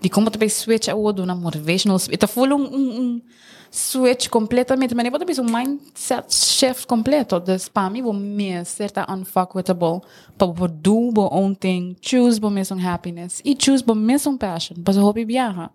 [0.00, 2.16] Di ko mo switch ako do na motivational speaker.
[2.16, 3.22] Ita full um, um, um
[3.70, 7.40] switch completamente, mas nem tabi um mindset shift completo.
[7.40, 10.00] Dus para mim, vou me certa unfuckwittable,
[10.36, 14.82] para vou do bo own thing, choose bo mesmo happiness, e choose bo mesmo passion,
[14.82, 15.70] para hobby viaja.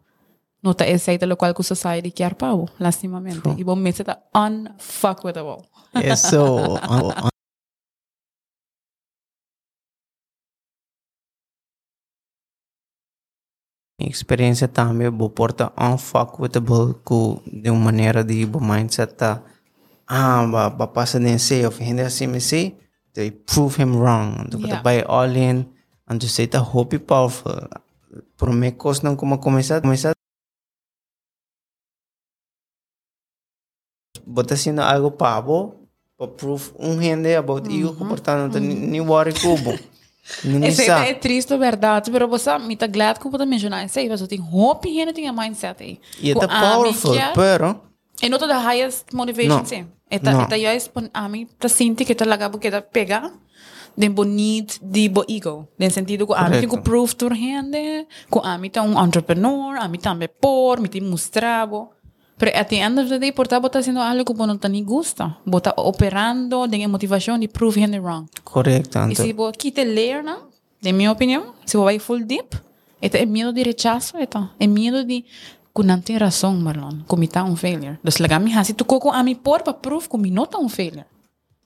[0.64, 3.42] Nota essa é lo qual que society quer pau, lastimamente.
[3.58, 5.66] E bom me certa unfuckwittable.
[5.96, 6.78] Eso.
[14.10, 19.42] Experiência também vou porta unfuckwittable com de uma maneira de bo mindset tá
[20.08, 22.82] ah ba ba passa nem sei of hindi assim me sei
[23.14, 24.48] they prove him wrong.
[24.50, 24.82] Do yeah.
[24.82, 25.68] by all in
[26.08, 27.68] and to say tá hope powerful.
[28.38, 28.74] Por me
[29.04, 30.14] não como começar começar.
[34.26, 35.76] Bota sendo algo pavo
[36.18, 37.90] para prove um gente about mm -hmm.
[37.90, 39.91] ego portanto ni worry kubo Não Esse
[40.72, 41.10] sabe.
[41.10, 44.28] é triste, verdade, pero você me tá glad que eu vou mencionar isso aí, você
[44.28, 46.00] tem hope e não tem a mindset aí.
[46.20, 49.66] E é Com a powerful, pero E não the highest motivation, Não.
[49.66, 49.88] sim.
[50.10, 50.42] Eta, Não.
[50.42, 53.32] eta juist, a mim, tá sinto que tá lagabo que tá pegar,
[53.98, 55.68] den bo need de bo ego.
[55.80, 59.78] Den sentido que a mim tem prove tur gente, que a mim tá um entrepreneur,
[59.80, 61.90] a mim também por, me tem mostrado.
[62.42, 65.38] Pero at the end of the day, por estar haciendo algo que no te gusta,
[65.46, 68.28] vos estás operando de motivación y proving it wrong.
[68.44, 69.08] Correcto.
[69.10, 70.50] Y si vos quitas leer, ¿no?
[70.82, 72.48] de mi opinión, si vos vas full deep,
[73.00, 75.24] este es miedo de rechazo, este es miedo de
[75.76, 77.92] que no tengo razón, Marlon, que me un failure.
[77.92, 80.70] Entonces, la gami así, tú coco a mi por para prove que me no un
[80.72, 81.06] failure.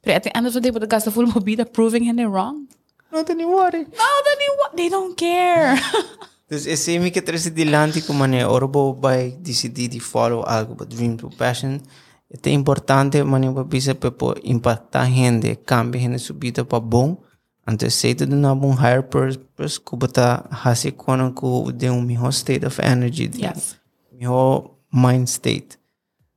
[0.02, 2.68] Pero at the end of the day, vos gastas full movida proving it wrong.
[3.14, 3.86] No te ni worry.
[3.86, 4.76] No te ni worry.
[4.76, 5.80] They don't care.
[6.50, 10.76] Dus εσύ είμαι και τρέσει τη λάντη που μάνε όρπο by DCD τη follow algo
[10.78, 11.80] but dream to passion.
[12.28, 17.20] Είναι importante μάνε που πείσε πεπο impacta γέντε κάμπι γέντε σου πείτε πα μπούν
[17.64, 21.90] αν το εσέ το δουν αμπούν higher purpose που πω τα χάσει εικόνα που δε
[21.90, 23.76] ο μιχό state of energy yes.
[24.18, 25.68] μιχό mind state.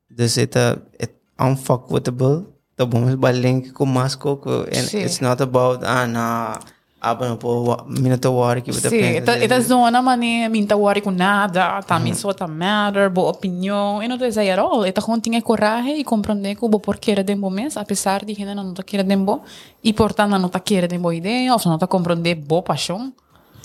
[0.06, 2.42] Δες είτε it's unfuckable
[2.74, 4.40] το μπούμες by link κου μάσκο
[4.70, 6.56] and it's not about ah, nah.
[7.00, 11.80] Aba po minuto war que você Sim, esta, esta zona, mané, minta worry com nada,
[11.82, 14.84] tá me só tá matter, boa opinião, e não te say at all.
[14.84, 18.54] Esta gewoon tinha coragem e compreender que bo por querer dembo mes, apesar de gente
[18.54, 19.42] não tá querer dembo,
[19.82, 23.12] e portanto não tá querer dembo ideia, ou não tá compreender boa paixão.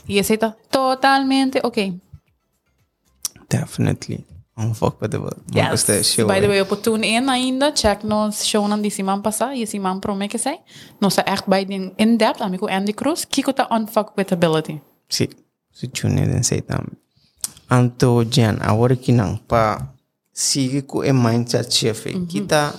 [0.08, 2.00] E esse tá totalmente ok.
[3.50, 4.33] Definitely.
[4.56, 5.86] Hon fuck med det var yes.
[6.16, 9.66] By the way, op het toen in ainda, check no shonen die Simon passa, je
[9.66, 10.60] Simon promeke sei.
[11.00, 14.80] No sa echt bij den in depth, amigo Andy Cruz, kiko ta unfuck with ability.
[15.08, 15.30] Si,
[15.72, 16.86] si tune den sei tam.
[17.68, 19.94] Anto jan, awore kinang pa
[20.32, 22.28] sige ko e mindset chefe, Mm -hmm.
[22.28, 22.74] Kita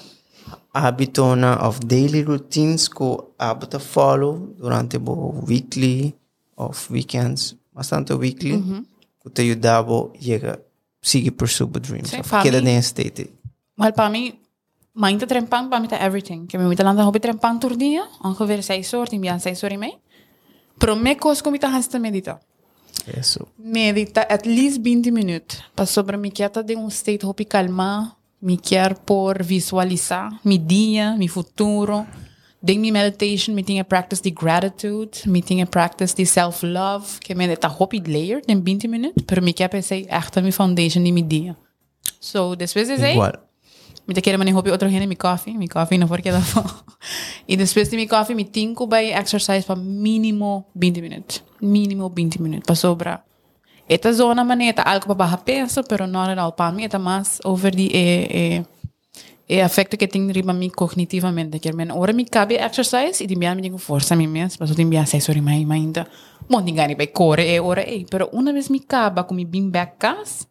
[0.72, 6.14] habitona of daily routines ko abata follow durante bo weekly
[6.54, 8.56] of weekends, bastante weekly.
[8.56, 8.84] Mm -hmm.
[9.18, 10.58] Kuta yudabo yega
[11.04, 12.10] the dreams.
[12.10, 13.30] Sim, of para Queda mim- den state.
[13.76, 14.34] Wel, para mim,
[14.94, 16.46] mainta trempang, para mim tá everything.
[16.46, 19.72] Que me muita landa hobby trempang tur dia, ongeveer 6 uur, tim bian 6 uur
[19.72, 19.98] e meia.
[20.78, 22.40] Pero me cos como tá hasta medita.
[23.20, 23.46] Isso.
[23.58, 25.62] Medita at least 20 minutos.
[25.74, 31.14] Para sobre me quieta de um state hobby calma, me quer por visualizar mi dia,
[31.16, 32.06] mi futuro.
[32.66, 37.68] Mi meditation, me tinha practice de gratitude, me tinha practice de self-love, que me tá
[37.68, 41.56] hobby layer, den 20 minutos, pero me quer pensar echt mi foundation de mi dia.
[42.18, 43.40] So, depois de Igual.
[44.06, 46.68] Me te quero manejar outro gente mi coffee, mi coffee não porque dá fome.
[47.46, 51.42] E depois de mi coffee, me tinco by exercise para mínimo 20 minutos.
[51.60, 53.24] Mínimo 20 minutos para sobrar.
[53.86, 57.38] Esta zona maneta algo para baixar peso, pero não at all para mim, é mais
[57.44, 58.64] over the e e
[59.46, 61.58] e afecto que tem riba mi cognitivamente.
[61.58, 64.76] Que men ora mi cabe exercise e dimbian mi digo força mi mes, mas eu
[64.76, 66.06] dimbian seis horas mais ainda.
[66.48, 69.70] Bom, ninguém vai correr e ora e, pero uma vez mi caba com mi bim
[69.70, 70.46] back cas,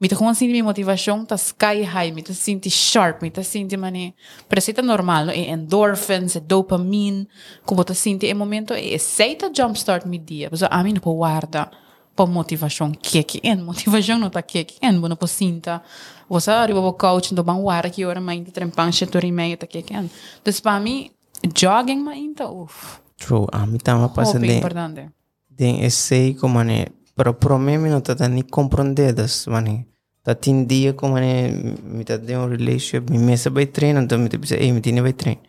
[0.00, 3.42] me tá gewoon sinti mi motivação tá sky high, me tá sinti sharp, me tá
[3.42, 4.14] sinti mani,
[4.48, 5.32] parece tá normal, no?
[5.32, 7.26] e endorphins, e dopamine,
[7.64, 11.70] como tá sinti e momento e aceita jumpstart mi dia, mas a mim não guarda
[12.18, 15.80] pa motivação que que en motivação não tá que que en, não pode sinta,
[16.28, 19.82] você arriba o coach do bang guarda que hora mais trempan chetori meio tá que
[19.82, 20.10] que en,
[20.44, 21.10] dus para mim
[21.54, 23.46] jogging ma inta, uf, True.
[23.52, 25.10] A mim tama passa hobby den importante.
[25.50, 29.86] den essay como né, pero pro mim não tá nem compreendedas, mane.
[30.22, 31.50] Tá tin dia como né,
[31.82, 34.80] me tá de um relationship, me mesa vai treino, então me tá bisa, ei, me
[34.80, 35.40] tinha vai treino.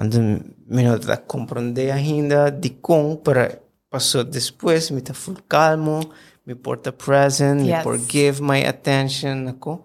[0.00, 3.58] Então, me não tá compreender ainda de como para
[3.92, 6.00] passou depois, me tá full calmo,
[6.46, 7.82] me porta present, me Yes.
[7.84, 9.84] por give my attention, ako.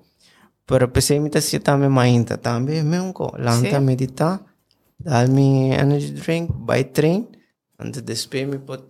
[0.66, 3.86] Pero pensei me tá se também mainta, também mesmo ko, lanta Sim.
[3.86, 4.40] meditar,
[5.00, 7.28] dar me energy drink, vai trein,
[7.80, 8.84] and depois me put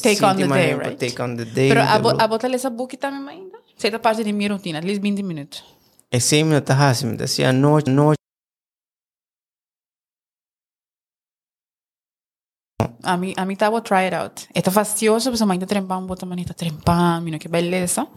[0.00, 0.96] Take on the day, right?
[0.96, 1.68] Take on the day.
[1.68, 3.58] Pero a, bo- a botar essa book também ainda.
[3.76, 5.64] Sei parte de minha rotina, at least 20 minutos.
[6.12, 8.21] E sei me tá hasi, me tá se a noite, noite,
[13.02, 14.40] a mí, a mí estaba try it out.
[14.54, 18.08] Está fastidioso, pues a mí está trempando, bota mí está trempando, mira que beleza.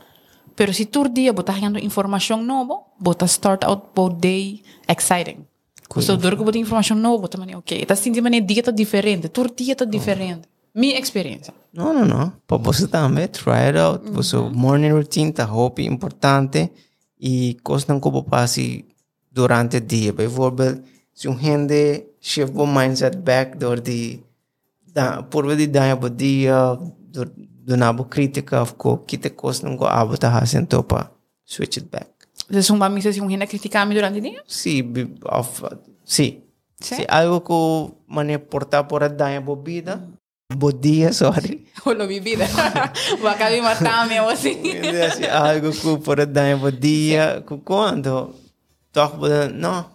[0.56, 5.46] Pero si todo día vos estás ganando información nueva, vos start out por day exciting.
[5.88, 9.46] Cuando duro que vos información nueva, vos también, ok, estás sintiendo una dieta diferente, todo
[9.46, 9.88] día está oh.
[9.88, 10.50] diferente.
[10.74, 11.54] Mi experiencia.
[11.72, 12.42] No, no, no.
[12.46, 14.02] Pues vos también try it out.
[14.10, 14.52] Vos uh -huh.
[14.52, 16.74] morning routine, está hobby importante
[17.18, 18.86] y cosas tan como pasan
[19.32, 20.14] durante el día.
[20.14, 20.82] Por ejemplo,
[21.14, 24.22] si un gente shift mindset back door the
[24.96, 26.78] да, поради Дая Бадия,
[27.14, 31.12] до, до набо критика, в ко ките косным го абота хасен топа,
[31.46, 32.08] switch it back.
[32.50, 34.44] Entonces, un mami se imagina criticarme durante el día?
[34.46, 34.84] Sí,
[35.24, 35.64] of,
[36.04, 36.44] sí.
[36.80, 36.96] ¿Sí?
[36.96, 37.06] sí.
[37.08, 40.08] Algo que me porta por Daya Bobida.
[40.50, 41.66] Bodía, sorry.
[41.86, 42.48] O lo vivida.
[43.24, 44.62] o acá me matarme o así.
[45.32, 48.36] algo que por Daya Bodía, cuando.
[48.92, 49.18] Toch,
[49.54, 49.95] no.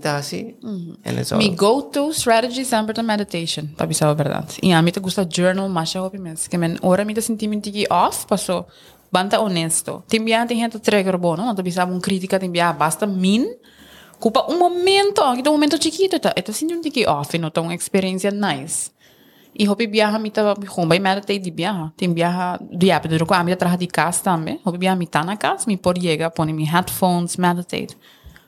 [0.00, 0.54] Tá assim.
[0.62, 1.38] And it's all.
[1.38, 4.58] Mi go-to strategy sempre é meditation, para dizer a verdade.
[4.62, 6.48] E a mim te gusta journal mais a mes.
[6.48, 8.66] Que men ora mi te senti mi tiki off, passo
[9.12, 10.02] banta honesto.
[10.08, 13.46] Tem gente trigger bono, não te bisa um crítica timbia basta min.
[14.18, 16.32] Culpa um momento, que um momento chiquito, tá?
[16.36, 18.90] Eta senti um tiki off, não tá uma experiência nice.
[19.52, 21.92] E hopi viaja mi ta home by meditate di viaja.
[21.96, 24.60] Tem viaja dia pedro ko ami traha di casa também.
[24.64, 27.96] Hopi viaja mi tá na casa, mi por llega, pone mi headphones, meditate.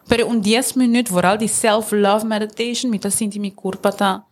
[0.09, 4.24] Pero un 10 minutos, vooral die self-love meditation, mi ta sinti mi corpo ta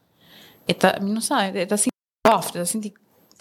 [0.67, 1.97] eta, mi non sa, eta sinti
[2.27, 2.93] soft, eta sinti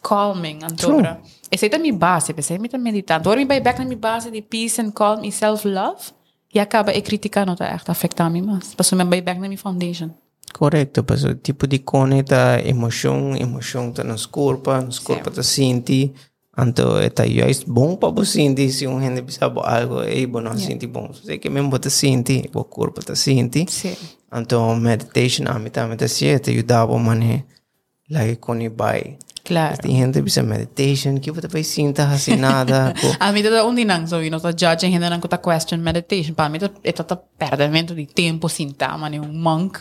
[0.01, 1.19] calming antora.
[1.49, 3.30] E sei ta mi base, pe sei mi ta meditando.
[3.30, 6.17] Ora mi vai back na mi base di peace and calm e self-love.
[6.51, 8.73] E acaba e critica não tá echt afectar mi mas.
[8.75, 10.09] Passo me vai back na mi foundation.
[10.51, 16.11] Correto, mas o tipo de conecta emoção, emoção tá nos corpo, nos corpo tá senti.
[16.60, 20.57] Anto eta yois bom pa bo sinti si un gente pisabo algo e bo non
[20.57, 20.66] yeah.
[20.66, 21.12] sinti bom.
[21.12, 23.66] Se che mem bota sinti, bo corpo ta sinti.
[23.68, 23.95] Sì.
[24.30, 27.45] Anto meditation amita amita si eta yudabo mane
[28.07, 29.18] like koni bai.
[29.50, 29.78] Claro.
[29.82, 32.93] Tem gente precisa meditation, que você vai sentir assim nada.
[33.20, 36.36] A mim tá onde não, so, não tá judging, ainda não tá question meditation.
[36.36, 38.47] Para mim, é tá perdimento de tempo,
[38.78, 39.80] tá, mano, é um monk.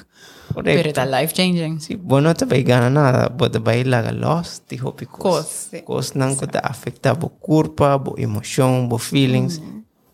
[0.55, 0.83] Correcto.
[0.83, 1.81] Pero tá life changing.
[1.81, 6.15] Sí, bueno, te vai ganhar nada, você vai lá lost, de hopi Cos, cos.
[6.15, 9.61] não que te afeta bo corpo, bo emoção, bo feelings.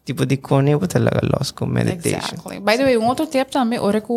[0.04, 2.34] Tipo de cone, você lá lost com meditation.
[2.34, 2.58] Exactly.
[2.58, 4.12] By the way, um outro tip também, ora que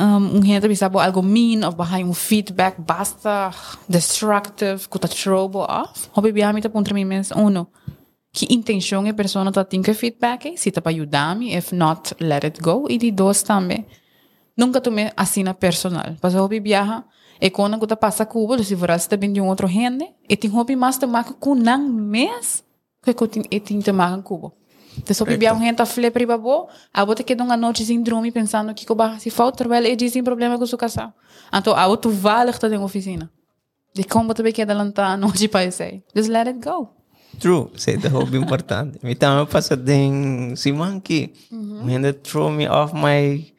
[0.00, 3.50] um, um gente bisa algo mean of bahai um feedback basta
[3.88, 6.08] destructive, tá trobo off.
[6.12, 7.68] Hobby biha mi tá contra mim mes uno.
[8.32, 12.44] Que intenção é pessoa tá tinha feedback, se tá para ajudar me, if not, let
[12.44, 12.86] it go.
[12.88, 13.84] E de dois também.
[14.56, 16.16] Nunca tomei assina personal.
[16.22, 17.04] Mas hobby biha
[17.40, 20.50] e quando tá passa cubo, se for tá bem de um outro gente, e tem
[20.50, 22.62] hobby mais marca com nang mes,
[23.02, 23.92] que que tem e tem tá
[24.98, 28.32] Então, só bebia um gente a para babo, a botar que uma noite sem dormir
[28.32, 31.12] pensando que coba se falta trabalho e dizem problema com sua casa.
[31.52, 33.30] Então, a outro vale que na oficina.
[33.94, 36.02] De como também que adelantar a noite para isso aí.
[36.14, 36.88] Just let it go.
[37.38, 38.98] True, isso é hobby importante.
[39.02, 43.52] Me também passa de si man que me throw me off my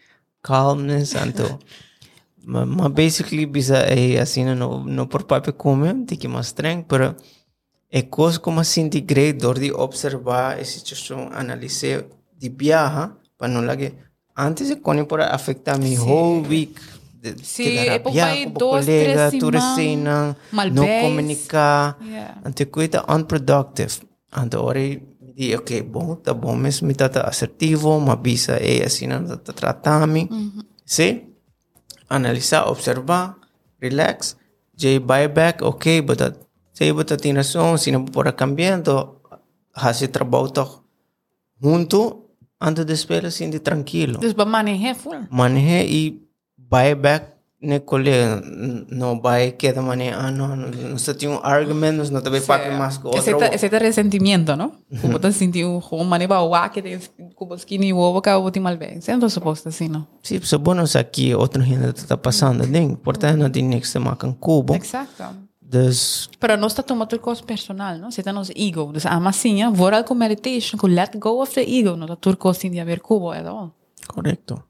[0.44, 1.58] calmness, então.
[2.44, 6.84] Mas ma basically bisa é assim no no por papel come, de que mais estranho,
[6.88, 7.16] pero
[7.94, 8.88] e koos come si
[9.36, 11.98] door die observa e situación analisi
[12.40, 13.94] di viaja para no la que
[14.34, 16.02] antes se coni por afecta mi sí.
[16.02, 16.80] whole week.
[17.22, 20.36] De, sí, e papai dos, collega, tres semana,
[20.72, 22.42] no comunica, yeah.
[22.44, 23.94] ante cuita unproductive.
[24.32, 29.06] Ante ora di ok, bom, tá bom, mes, mi tata assertivo, ma visa e assim
[29.06, 30.28] não tata tratami.
[30.32, 30.66] Mm -hmm.
[30.86, 31.28] Sí?
[32.10, 33.36] Analisar, observar,
[33.80, 34.36] relax,
[34.76, 36.36] j buyback, ok, but that
[36.74, 39.22] Saya buta pues, tina son, sina pura cambiando,
[39.74, 40.86] hace trabajo
[41.60, 44.16] junto antes de esperar sin tranquilo.
[44.16, 45.18] Entonces pues, va manejar full.
[45.30, 50.98] Manejar y buy back ne colega no va a quedar manejar, ah no, no, no
[50.98, 53.20] se tiene un argumento, no te ve para más que otro.
[53.40, 54.78] Ese es resentimiento, ¿no?
[55.00, 57.00] Como te sentí un juego maneva o que te
[57.36, 59.02] como skinny o boca o te mal ven.
[59.02, 60.08] Siento supuesto así, ¿no?
[60.24, 62.98] Sí, pues bueno, es aquí otra gente te está pasando, ¿no?
[62.98, 64.74] Por tanto, no tiene que estar más en cubo.
[64.74, 65.26] Exacto.
[65.72, 66.30] Dus...
[66.38, 68.12] Para nós está tomando turcos personal, não?
[68.12, 68.92] Você está nos ego.
[68.92, 71.96] Dus, ama sim, vooral com meditation, com let go of the ego.
[71.96, 73.72] Não está turcos sin haver cubo at all.
[74.06, 74.62] Correcto.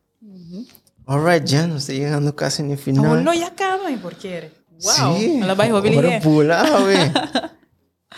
[1.08, 3.04] All right, ya nos está llegando casi en final.
[3.04, 4.52] No, no, ya acaba, ¿por qué?
[4.70, 5.18] Wow.
[5.18, 5.40] Sí.
[5.40, 7.12] La bajó Pero pula, güey.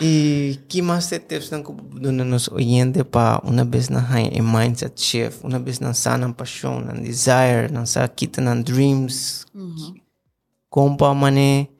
[0.00, 5.42] ¿Y qué más te tips dan donde nos oyente para una vez en mindset shift,
[5.42, 9.46] una vez en sana pasión, en desire, en sa quitan en dreams?
[9.54, 10.02] Uh -huh.
[10.68, 11.73] Compa mané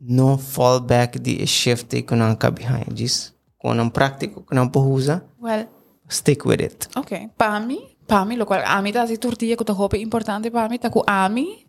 [0.00, 2.96] no fallback de shifte kunanka behind.
[2.96, 5.22] Just konam praktiko kunam pohuza.
[5.38, 5.68] Well.
[6.08, 6.88] Stick with it.
[6.96, 7.30] Okay.
[7.36, 11.02] Pami, pami lo cual ami da si tortilla che ho hope importante pami ta ku
[11.06, 11.64] ami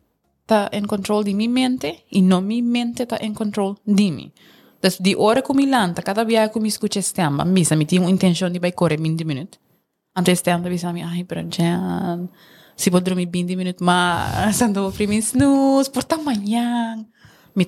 [0.46, 4.32] ta in control di mi mente y no mi mente ta in control di mi.
[4.82, 8.08] Dus die ore cum ilanta, cada via cum iscuce steamba, mi sa mi ti un
[8.08, 9.60] intention di bai core min di minut.
[10.14, 12.28] Ante steamba mi sa mi, ai, però Jan,
[12.74, 16.98] si può dormire 20 minuti, ma santo prima in snus, porta manhã.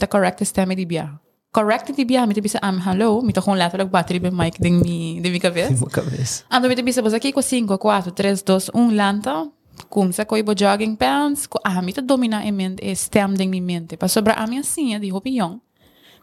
[0.10, 1.20] Correct este amba de biar.
[1.52, 4.60] Correct de biar, me tá bisa, am, hello, me tá com letterlijk battery by mic
[4.60, 5.74] de mi, de mi cabeça.
[5.80, 9.52] mo cabeça Ando me bisa, mas aqui com 5, 4, 3, 2, 1, lanta,
[9.88, 13.46] começa com o jogging pants, com a mim tá domina a mente, é stem de
[13.46, 13.98] mi mente.
[13.98, 15.62] Para sobrar a minha assim, de opinião,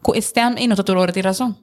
[0.02, 1.54] com stem e não toda hora de razão.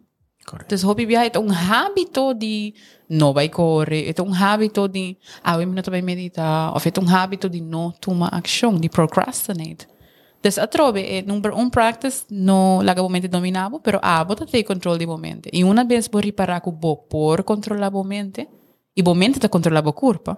[0.48, 2.74] correct Dus hobby biya ito un habito di
[3.10, 7.10] no vai corre, ito un habito di awim na to vai medita, of ito un
[7.12, 9.97] habito di no tuma action, di procrastinate.
[10.42, 14.64] Dus a trobe, number un practice no laga bomente dominabo, pero ah, a bota te
[14.64, 15.50] control di bomente.
[15.52, 18.48] E una vez bo riparar cu bo por controla bomente,
[18.94, 20.38] e bomente te controla bo curpa.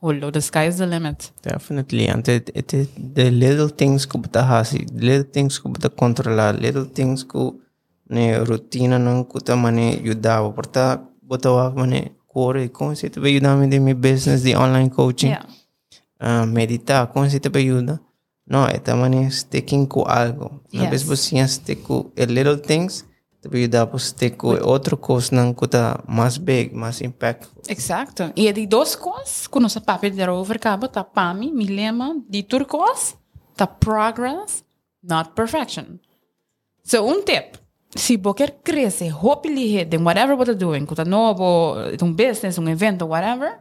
[0.00, 1.32] Hullo, the sky is the limit.
[1.42, 2.08] Definitely.
[2.08, 6.52] And it, it, it, the little things ku bota hasi, little things ku bota controla,
[6.52, 7.60] little things ku
[8.10, 10.52] ne rutina non ku mane yudavo.
[10.52, 15.30] Porta bota wa mane cuore, como se te ayudame de mi business, de online coaching.
[15.30, 15.46] Yeah.
[16.18, 18.00] Uh, meditar, como se ayuda.
[18.48, 20.62] No, esta mane sticking com algo.
[20.72, 20.90] Yes.
[20.90, 23.04] vez você stick com little things,
[23.42, 27.62] te ajuda a stick com outra coisa não tá mais big, mais impactful.
[27.68, 28.32] Exacto.
[28.36, 32.22] E é de duas coisas, que nossa papel de over cabo, tá PAMI, mi lema,
[32.28, 33.16] de turcos,
[33.56, 34.64] tá progress,
[35.02, 35.98] not perfection.
[36.84, 37.58] So, um tip.
[37.96, 42.58] Se você quer crescer, rapidamente, de whatever você está fazendo, que tá novo, um business,
[42.58, 43.58] um evento, whatever,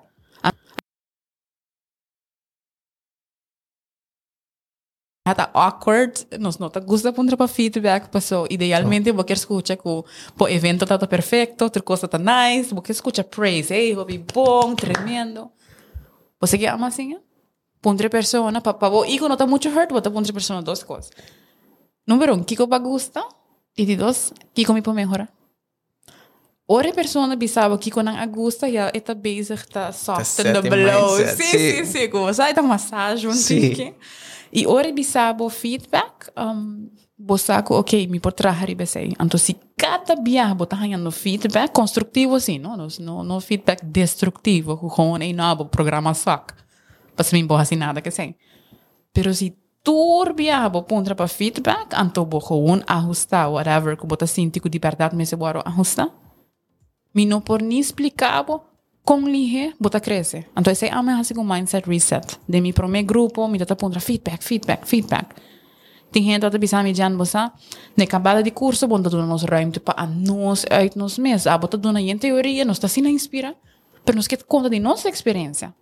[5.26, 9.16] hata awkward, nos nota gusta puntra pa feedback, pa so idealmente oh.
[9.16, 10.06] vos escucha ku
[10.38, 15.50] po evento tata perfecto, ter cosa ta nice, vos escucha praise, hey, hobby bom, tremendo.
[16.38, 17.18] Pues, vos se ama assim,
[17.82, 21.12] puntra persona, pa pa vos hijo nota mucho hurt, vos ta puntra persona dos cosas.
[22.06, 23.26] Número un, kiko pa gusta,
[23.76, 25.28] y de dos, kiko mi po mejora.
[26.68, 31.18] Ore persona bisaba kiko nang agusta, ya está bezig ta soften the blow.
[31.18, 33.74] Sim, sim, sim, como sai ta massagem, um sim.
[33.74, 33.94] tique.
[34.52, 36.32] I ori bi sabo feedback.
[36.36, 39.04] Um, bosaco, ok, mi por trabajar y besé.
[39.20, 45.22] Entonces, si cada viaje botas no feedback constructivo, sí, no, no, no feedback destructivo, gewoon
[45.22, 46.54] een nuevo programa sac.
[47.16, 48.38] Pas mi boja sin nada que sé.
[49.14, 54.32] Pero si tour viaje bo puntra pa feedback, anto bo gewoon ajusta, whatever, que botas
[54.32, 56.10] sinti que de verdad me se boro ajusta.
[57.14, 58.75] Mi no por ni explicabo
[59.06, 60.48] con lige jag, crece.
[60.56, 62.40] Entonces ahí ame hace un mindset reset.
[62.48, 65.36] De mi primer min mi tata pondrá feedback, feedback, feedback.
[66.12, 67.54] Tem gente att bisa mi jan bosa.
[67.96, 71.46] Ne kabada di kurso bonta dona nos rymte pa a nos uit nos mes.
[71.46, 73.54] A bota dona jen teoria, nos ta sina inspira.
[74.04, 75.74] Per nos ket konta di nos experiencia.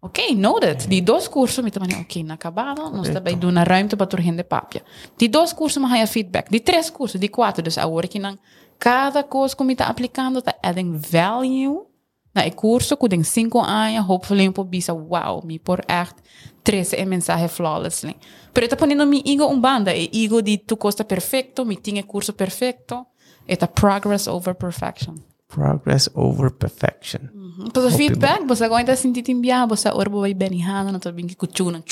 [0.00, 0.88] Okej, okay, noted.
[0.88, 4.06] Di två kurso mitt man okej, okay, na kabada, nos ta bei dona rymte pa
[4.06, 4.82] tur hende papia.
[5.16, 6.50] Di dos kurso ma haja feedback.
[6.50, 8.38] Di tres kurso, di quattro, dus a working an.
[8.78, 11.91] Cada coisa que me está aplicando está adding value
[12.34, 16.16] na el curso con cinco años, hopefully un bisa, wow, mi por echt
[16.62, 18.16] 13 mensaje flawlessly.
[18.52, 22.04] Pero está poniendo mi ego un banda, el ego de tu costa perfecto, mi tiene
[22.06, 23.08] curso perfecto,
[23.46, 25.22] está progress over perfection.
[25.48, 27.30] Progress over perfection.
[27.34, 27.96] Mm -hmm.
[27.96, 31.82] Feedback, vos hago esta sentit imbia, vos a orbo vai benihana, no te bingi cuchuna.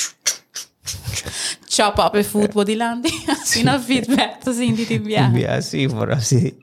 [1.68, 5.26] Chop up el fútbol di landi, así no feedback, te sentit imbia.
[5.26, 6.58] Imbia, sí, pero así.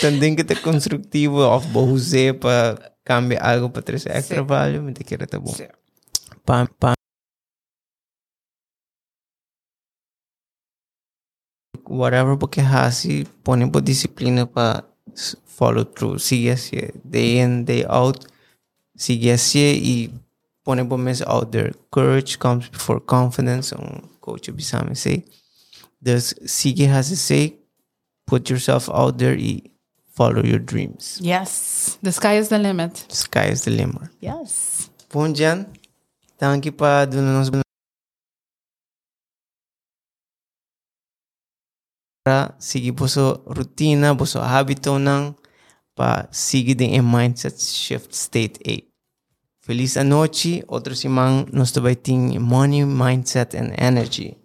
[0.00, 4.46] Tendrín que te constructivo, of bohuze, pa cambiar algo para trazer extra Sim.
[4.46, 5.54] value, mas tem que estar bom.
[6.44, 6.92] Pa, pa,
[11.88, 14.84] whatever porque hasi pone por disciplina para
[15.46, 16.18] follow through.
[16.18, 18.26] Sigue así day in day out.
[18.94, 20.10] Sigue así y
[20.62, 21.72] pone por mes out there.
[21.90, 25.24] Courage comes before confidence um coach bisame say
[26.02, 27.56] there's sigue hasi say
[28.26, 29.62] put yourself out there y
[30.18, 32.98] follow your dreams Yes, the sky is the limit.
[33.06, 34.90] sky is the limit Yes.
[35.14, 35.70] Bom Jan
[36.42, 37.48] thank you pa doon nos
[42.28, 45.32] para seguir boso rotina, boso hábito ng
[45.96, 48.84] pa seguir din em mindset shift state 8.
[49.64, 54.36] Feliz a noite, outro simang nos tem money, mindset and energy.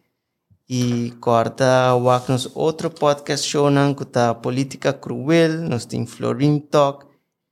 [0.69, 7.05] E corta wak nos outro podcast show nang kuta política cruel, nos tem Florin Talk,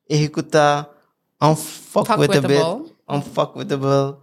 [0.10, 0.88] e kuta
[1.42, 2.92] unfuck with a bit, Fuckwithable.
[3.10, 4.18] unfuckwithable,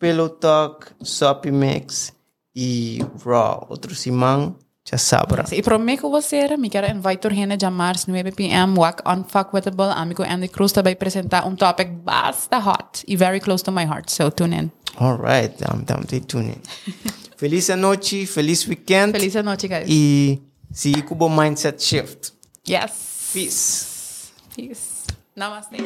[0.00, 2.12] pillow talk, soppy mix
[2.56, 4.56] e raw, outro simang,
[4.88, 5.44] já sabra.
[5.52, 8.74] E prometo que você, me quero invite turgene de mars 9 p.m.
[8.78, 9.92] Walk Unfuckwithable.
[9.94, 14.10] Amigo Andy Cruz também apresentar um topic basta hot e very close to my heart.
[14.10, 14.70] So tune in.
[14.96, 16.60] All right, dam dam te tune in.
[17.40, 19.86] feliz a noite, feliz weekend Feliz noite, guys.
[19.88, 22.34] e siga com o mindset shift.
[22.68, 23.30] Yes.
[23.32, 23.86] Peace.
[24.54, 25.06] Peace.
[25.34, 25.76] Namaste.